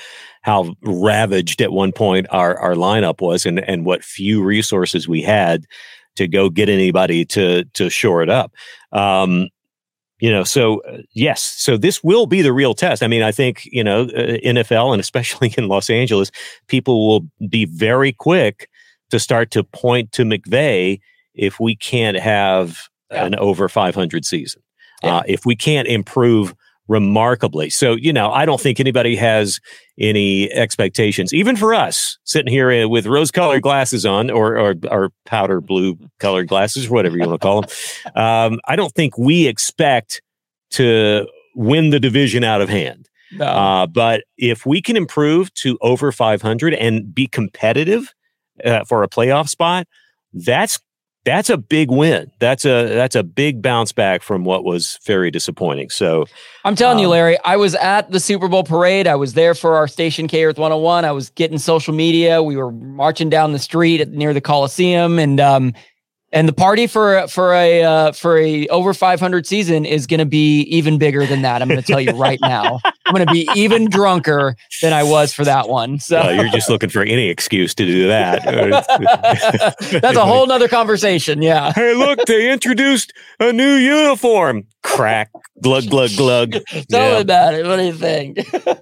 how 0.44 0.74
ravaged 0.83 1.62
at 1.62 1.72
one 1.72 1.90
point 1.90 2.26
our, 2.28 2.59
our 2.59 2.74
lineup 2.74 3.22
was 3.22 3.46
and, 3.46 3.61
and 3.61 3.87
what 3.87 4.04
few 4.04 4.42
resources 4.42 5.09
we 5.09 5.22
had 5.22 5.64
to 6.16 6.28
go 6.28 6.50
get 6.50 6.68
anybody 6.68 7.24
to 7.24 7.64
to 7.72 7.88
shore 7.88 8.22
it 8.22 8.28
up. 8.28 8.52
Um, 8.92 9.48
you 10.20 10.30
know, 10.30 10.44
so 10.44 10.80
uh, 10.83 10.98
yes, 11.14 11.42
so 11.42 11.78
this 11.78 12.04
will 12.04 12.26
be 12.26 12.42
the 12.42 12.52
real 12.52 12.74
test. 12.74 13.02
I 13.02 13.09
mean, 13.09 13.22
I 13.22 13.33
think 13.33 13.64
you 13.64 13.83
know 13.83 14.02
uh, 14.02 14.38
NFL 14.44 14.92
and 14.92 15.00
especially 15.00 15.54
in 15.59 15.68
Los 15.68 15.88
Angeles, 15.88 16.30
people 16.68 17.09
will 17.09 17.26
be 17.48 17.64
very 17.64 18.12
quick 18.12 18.68
to 19.11 19.18
start 19.18 19.50
to 19.52 19.64
point 19.64 20.12
to 20.12 20.24
McVay 20.24 21.00
if 21.35 21.59
we 21.59 21.74
can't 21.74 22.18
have 22.18 22.88
yeah. 23.11 23.24
an 23.24 23.35
over 23.37 23.68
500 23.68 24.26
season. 24.26 24.62
Yeah. 25.02 25.16
Uh, 25.16 25.22
if 25.26 25.46
we 25.46 25.57
can't 25.57 25.88
improve 25.88 26.54
remarkably. 26.88 27.70
So, 27.70 27.94
you 27.94 28.12
know, 28.12 28.31
I 28.31 28.44
don't 28.44 28.61
think 28.61 28.79
anybody 28.79 29.16
has 29.16 29.61
any 29.99 30.53
expectations, 30.53 31.33
even 31.33 31.57
for 31.57 31.75
us 31.75 32.18
sitting 32.25 32.53
here 32.53 32.70
uh, 32.70 32.88
with 32.88 33.07
rose 33.07 33.31
colored 33.31 33.62
glasses 33.62 34.05
on 34.05 34.31
or, 34.31 34.59
or, 34.59 34.75
or 34.90 35.11
powder 35.25 35.61
blue 35.61 35.97
colored 36.18 36.49
glasses, 36.49 36.87
or 36.87 36.90
whatever 36.90 37.16
you 37.16 37.27
want 37.27 37.40
to 37.40 37.44
call 37.44 37.61
them. 37.62 37.70
Um, 38.16 38.61
I 38.66 38.77
don't 38.77 38.94
think 38.94 39.18
we 39.18 39.47
expect 39.47 40.23
to 40.70 41.27
win 41.55 41.90
the 41.90 41.99
division 41.99 42.44
out 42.44 42.61
of 42.61 42.68
hand. 42.68 43.09
No. 43.33 43.47
Uh, 43.47 43.87
but 43.87 44.25
if 44.37 44.64
we 44.64 44.81
can 44.81 44.97
improve 44.97 45.53
to 45.55 45.79
over 45.81 46.12
500 46.12 46.75
and 46.75 47.12
be 47.14 47.27
competitive 47.27 48.12
uh, 48.64 48.85
for 48.85 49.03
a 49.03 49.09
playoff 49.09 49.49
spot, 49.49 49.88
that's 50.33 50.79
that's 51.24 51.48
a 51.48 51.56
big 51.56 51.90
win. 51.90 52.30
That's 52.38 52.64
a 52.64 52.88
that's 52.88 53.16
a 53.16 53.22
big 53.22 53.62
bounce 53.62 53.92
back 53.92 54.22
from 54.22 54.44
what 54.44 54.64
was 54.64 54.98
very 55.06 55.30
disappointing. 55.30 55.90
So 55.90 56.26
I'm 56.64 56.76
telling 56.76 56.98
um, 56.98 57.02
you, 57.02 57.08
Larry, 57.08 57.38
I 57.44 57.56
was 57.56 57.74
at 57.74 58.10
the 58.10 58.20
Super 58.20 58.46
Bowl 58.48 58.62
parade. 58.62 59.06
I 59.06 59.16
was 59.16 59.32
there 59.34 59.54
for 59.54 59.76
our 59.76 59.88
station 59.88 60.28
K 60.28 60.44
Earth 60.44 60.58
101. 60.58 61.04
I 61.04 61.12
was 61.12 61.30
getting 61.30 61.58
social 61.58 61.94
media. 61.94 62.42
We 62.42 62.56
were 62.56 62.70
marching 62.70 63.30
down 63.30 63.52
the 63.52 63.58
street 63.58 64.00
at, 64.02 64.10
near 64.10 64.34
the 64.34 64.40
Coliseum, 64.40 65.18
and 65.18 65.40
um, 65.40 65.72
and 66.35 66.49
the 66.49 66.53
party 66.53 66.87
for 66.87 67.27
for 67.29 67.55
a 67.55 67.83
uh, 67.85 68.12
for 68.12 68.37
a 68.37 68.66
over 68.66 68.92
500 68.92 69.47
season 69.47 69.87
is 69.87 70.07
going 70.07 70.18
to 70.18 70.27
be 70.27 70.62
even 70.62 70.99
bigger 70.99 71.25
than 71.25 71.42
that. 71.42 71.62
I'm 71.62 71.68
going 71.68 71.81
to 71.81 71.87
tell 71.87 72.01
you 72.01 72.11
right 72.11 72.40
now. 72.42 72.81
I'm 73.07 73.14
going 73.14 73.27
to 73.27 73.33
be 73.33 73.49
even 73.55 73.88
drunker 73.88 74.57
than 74.83 74.92
I 74.92 75.05
was 75.05 75.33
for 75.33 75.44
that 75.44 75.68
one. 75.68 76.01
So 76.01 76.18
uh, 76.18 76.31
you're 76.31 76.49
just 76.49 76.68
looking 76.68 76.90
for 76.90 77.03
any 77.03 77.29
excuse 77.29 77.75
to 77.77 77.87
do 77.87 78.09
that. 78.09 78.42
That's 80.03 80.16
a 80.16 80.27
whole 80.27 80.47
nother 80.47 80.68
conversation. 80.68 81.40
Yeah. 81.40 81.73
Hey, 81.73 81.94
look, 81.94 82.18
they 82.27 82.51
introduced 82.53 83.12
a 83.38 83.53
new 83.53 83.75
uniform. 83.75 84.66
Crack, 84.83 85.31
glug, 85.62 85.88
glug, 85.88 86.11
glug. 86.16 86.53
Tell 86.66 86.85
yeah. 86.90 87.14
me 87.14 87.20
about 87.20 87.55
it. 87.55 87.64
What 87.64 87.77
do 87.77 87.85
you 87.85 87.92
think? 87.92 88.38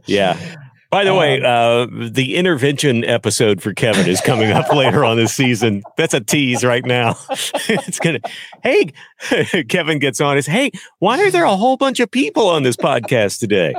yeah. 0.06 0.56
By 0.92 1.04
the 1.04 1.12
um, 1.12 1.16
way, 1.16 1.40
uh, 1.42 1.86
the 1.90 2.36
intervention 2.36 3.02
episode 3.02 3.62
for 3.62 3.72
Kevin 3.72 4.06
is 4.06 4.20
coming 4.20 4.50
up 4.50 4.70
later 4.74 5.06
on 5.06 5.16
this 5.16 5.34
season. 5.34 5.82
That's 5.96 6.12
a 6.12 6.20
tease 6.20 6.62
right 6.62 6.84
now. 6.84 7.16
it's 7.30 7.98
gonna. 7.98 8.20
Hey, 8.62 8.92
Kevin 9.70 9.98
gets 9.98 10.20
on. 10.20 10.36
Is 10.36 10.46
hey, 10.46 10.70
why 10.98 11.18
are 11.22 11.30
there 11.30 11.44
a 11.44 11.56
whole 11.56 11.78
bunch 11.78 11.98
of 11.98 12.10
people 12.10 12.46
on 12.46 12.62
this 12.62 12.76
podcast 12.76 13.40
today? 13.40 13.74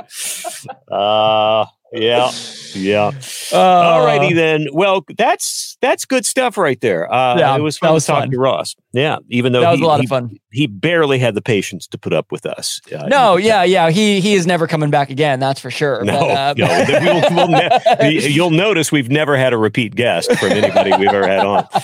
Uh 0.90 1.66
yeah, 1.92 2.32
yeah. 2.72 3.12
Uh, 3.52 3.58
All 3.58 4.04
righty 4.04 4.34
then. 4.34 4.66
Well, 4.72 5.04
that's 5.16 5.78
that's 5.80 6.04
good 6.06 6.26
stuff 6.26 6.58
right 6.58 6.80
there. 6.80 7.12
Uh, 7.12 7.38
yeah, 7.38 7.56
it 7.56 7.60
was 7.60 7.78
fun 7.78 7.94
was 7.94 8.06
to 8.06 8.10
talk 8.10 8.22
fun. 8.22 8.30
to 8.32 8.38
Ross. 8.38 8.74
Yeah, 8.94 9.18
even 9.28 9.52
though 9.52 9.60
that 9.60 9.72
was 9.72 9.80
he, 9.80 9.84
a 9.84 9.88
lot 9.88 9.98
he, 9.98 10.06
of 10.06 10.08
fun. 10.08 10.38
He 10.52 10.68
barely 10.68 11.18
had 11.18 11.34
the 11.34 11.42
patience 11.42 11.88
to 11.88 11.98
put 11.98 12.12
up 12.12 12.30
with 12.30 12.46
us. 12.46 12.80
Uh, 12.96 13.08
no, 13.08 13.36
yeah, 13.36 13.64
yeah. 13.64 13.90
He 13.90 14.20
he 14.20 14.34
is 14.34 14.46
never 14.46 14.68
coming 14.68 14.88
back 14.90 15.10
again. 15.10 15.40
That's 15.40 15.58
for 15.58 15.68
sure. 15.68 16.04
No, 16.04 16.20
but, 16.20 16.30
uh, 16.30 16.54
no. 16.58 17.00
We'll, 17.02 17.34
we'll 17.34 17.48
ne- 17.48 18.28
you'll 18.28 18.50
notice 18.50 18.92
we've 18.92 19.10
never 19.10 19.36
had 19.36 19.52
a 19.52 19.58
repeat 19.58 19.96
guest 19.96 20.30
from 20.36 20.52
anybody 20.52 20.92
we've 20.96 21.08
ever 21.08 21.26
had 21.26 21.44
on. 21.44 21.66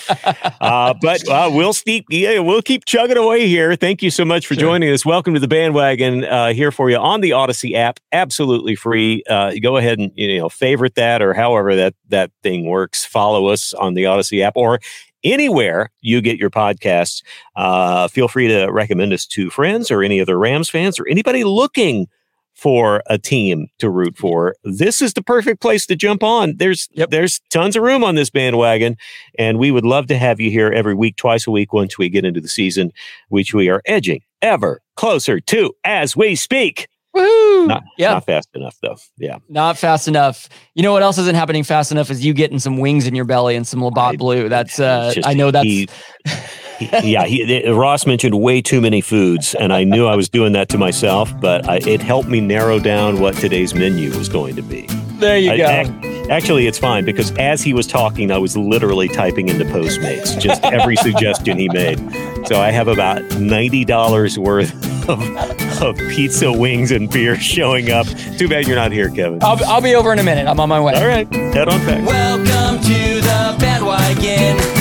Uh, 0.61 0.93
but 1.01 1.27
uh, 1.29 1.51
we'll 1.53 1.73
keep 1.73 2.05
yeah, 2.11 2.39
we'll 2.39 2.63
keep 2.63 2.85
chugging 2.85 3.17
away 3.17 3.49
here. 3.49 3.75
Thank 3.77 4.03
you 4.03 4.11
so 4.11 4.25
much 4.25 4.47
for 4.47 4.55
sure. 4.55 4.61
joining 4.61 4.93
us. 4.93 5.07
Welcome 5.07 5.33
to 5.35 5.41
the 5.41 5.49
bandwagon 5.49 6.25
uh, 6.25 6.53
here 6.53 6.71
for 6.71 6.91
you 6.91 6.97
on 6.97 7.23
the 7.23 7.31
Audacy 7.31 7.75
app, 7.75 7.99
absolutely 8.13 8.75
free. 8.75 9.23
go 9.63 9.77
ahead 9.79 9.99
and 9.99 10.13
you 10.15 10.39
know 10.39 10.49
favorite 10.49 10.97
that 10.97 11.23
or 11.23 11.33
however 11.33 11.75
that 11.77 11.95
that 12.09 12.31
thing 12.43 12.67
works. 12.67 13.05
Follow 13.07 13.47
us 13.47 13.73
on 13.73 13.95
the 13.95 14.05
Audacy 14.05 14.43
app 14.45 14.53
or 14.55 14.81
anywhere 15.25 15.91
you 16.01 16.21
get 16.21 16.39
your 16.39 16.51
podcasts. 16.51 17.23
Uh, 17.57 18.09
feel 18.09 18.29
free 18.29 18.49
to 18.49 18.67
recommend 18.67 19.13
us 19.13 19.27
to 19.27 19.51
friends 19.51 19.91
or 19.91 20.03
any 20.03 20.21
other 20.21 20.39
Rams 20.39 20.69
fans 20.69 20.99
or 20.99 21.07
anybody 21.09 21.45
looking 21.45 22.07
for 22.55 23.03
a 23.07 23.17
team 23.17 23.69
to 23.79 23.89
root 23.89 24.19
for. 24.19 24.55
This 24.65 25.01
is 25.01 25.15
the 25.15 25.23
perfect 25.23 25.63
place 25.63 25.87
to 25.87 25.97
jump 25.97 26.23
on. 26.23 26.57
There's 26.59 26.89
yep. 26.93 27.11
there's 27.11 27.41
tons 27.49 27.75
of 27.75 27.83
room 27.83 28.05
on 28.05 28.17
this 28.17 28.29
bandwagon, 28.29 28.97
and 29.39 29.59
we 29.59 29.71
would 29.71 29.85
love 29.85 30.09
to 30.09 30.19
have 30.19 30.41
you 30.41 30.51
here 30.51 30.71
every 30.71 30.95
week, 30.95 31.17
twice 31.17 31.47
a 31.47 31.51
week, 31.51 31.73
once 31.73 31.97
we 31.97 32.11
get 32.11 32.25
into 32.25 32.41
the 32.41 32.49
season, 32.49 32.93
which 33.29 33.55
we 33.55 33.71
are 33.71 33.81
edging 33.87 34.21
ever 34.43 34.81
closer 34.97 35.41
to 35.41 35.73
as 35.85 36.17
we 36.17 36.35
speak. 36.35 36.87
Woohoo! 37.15 37.67
Not, 37.67 37.83
yep. 37.99 38.13
not 38.13 38.27
fast 38.27 38.49
enough, 38.55 38.77
though. 38.83 38.97
Yeah. 39.19 39.39
Not 39.49 39.77
fast 39.77 40.07
enough. 40.07 40.49
You 40.75 40.83
know 40.83 40.93
what 40.93 41.03
else 41.03 41.19
isn't 41.19 41.35
happening 41.35 41.65
fast 41.65 41.91
enough 41.91 42.11
is 42.11 42.25
you 42.25 42.33
getting 42.33 42.59
some 42.59 42.79
wings 42.79 43.07
in 43.07 43.15
your 43.15 43.25
belly 43.25 43.57
and 43.57 43.67
some 43.67 43.83
Labatt 43.83 44.19
Blue. 44.19 44.49
That's, 44.49 44.79
uh, 44.79 45.13
just, 45.15 45.27
I 45.27 45.35
know 45.35 45.51
that's. 45.51 45.65
He, 45.65 45.89
he, 46.79 47.13
yeah, 47.13 47.25
he, 47.25 47.69
Ross 47.69 48.07
mentioned 48.07 48.41
way 48.41 48.63
too 48.63 48.81
many 48.81 49.01
foods, 49.01 49.55
and 49.55 49.73
I 49.73 49.85
knew 49.85 50.07
I 50.07 50.17
was 50.17 50.29
doing 50.29 50.53
that 50.53 50.69
to 50.71 50.79
myself, 50.79 51.33
but 51.41 51.69
I, 51.69 51.77
it 51.79 52.01
helped 52.01 52.29
me 52.29 52.41
narrow 52.41 52.79
down 52.79 53.21
what 53.21 53.35
today's 53.35 53.75
menu 53.75 54.17
was 54.17 54.29
going 54.29 54.57
to 54.57 54.63
be. 54.63 54.87
There 55.19 55.37
you 55.37 55.53
I, 55.53 55.85
go. 55.85 56.10
Actually, 56.31 56.67
it's 56.67 56.79
fine 56.79 57.05
because 57.05 57.37
as 57.37 57.63
he 57.63 57.75
was 57.75 57.87
talking, 57.87 58.31
I 58.31 58.39
was 58.39 58.57
literally 58.57 59.09
typing 59.09 59.49
into 59.49 59.65
Postmates 59.67 60.41
just 60.41 60.65
every 60.65 60.97
suggestion 60.97 61.59
he 61.59 61.69
made. 61.69 61.99
So 62.47 62.59
I 62.59 62.71
have 62.71 62.89
about 62.89 63.23
ninety 63.39 63.85
dollars 63.85 64.39
worth 64.39 64.73
of, 65.09 65.83
of 65.83 65.97
pizza, 66.09 66.51
wings, 66.51 66.91
and 66.91 67.11
beer 67.11 67.37
showing 67.37 67.91
up. 67.91 68.07
Too 68.39 68.49
bad 68.49 68.67
you're 68.67 68.77
not 68.77 68.93
here, 68.93 69.11
Kevin. 69.11 69.41
I'll, 69.43 69.63
I'll 69.67 69.83
be 69.83 69.95
over 69.95 70.13
in 70.13 70.19
a 70.19 70.25
minute. 70.25 70.47
I'm 70.47 70.59
on 70.59 70.69
my 70.69 70.81
way. 70.81 70.95
All 70.95 71.07
right, 71.07 71.31
head 71.33 71.69
on 71.69 71.85
back. 71.85 72.07
Welcome 72.07 72.83
to 72.83 73.21
the 73.21 73.57
bandwagon. 73.61 74.80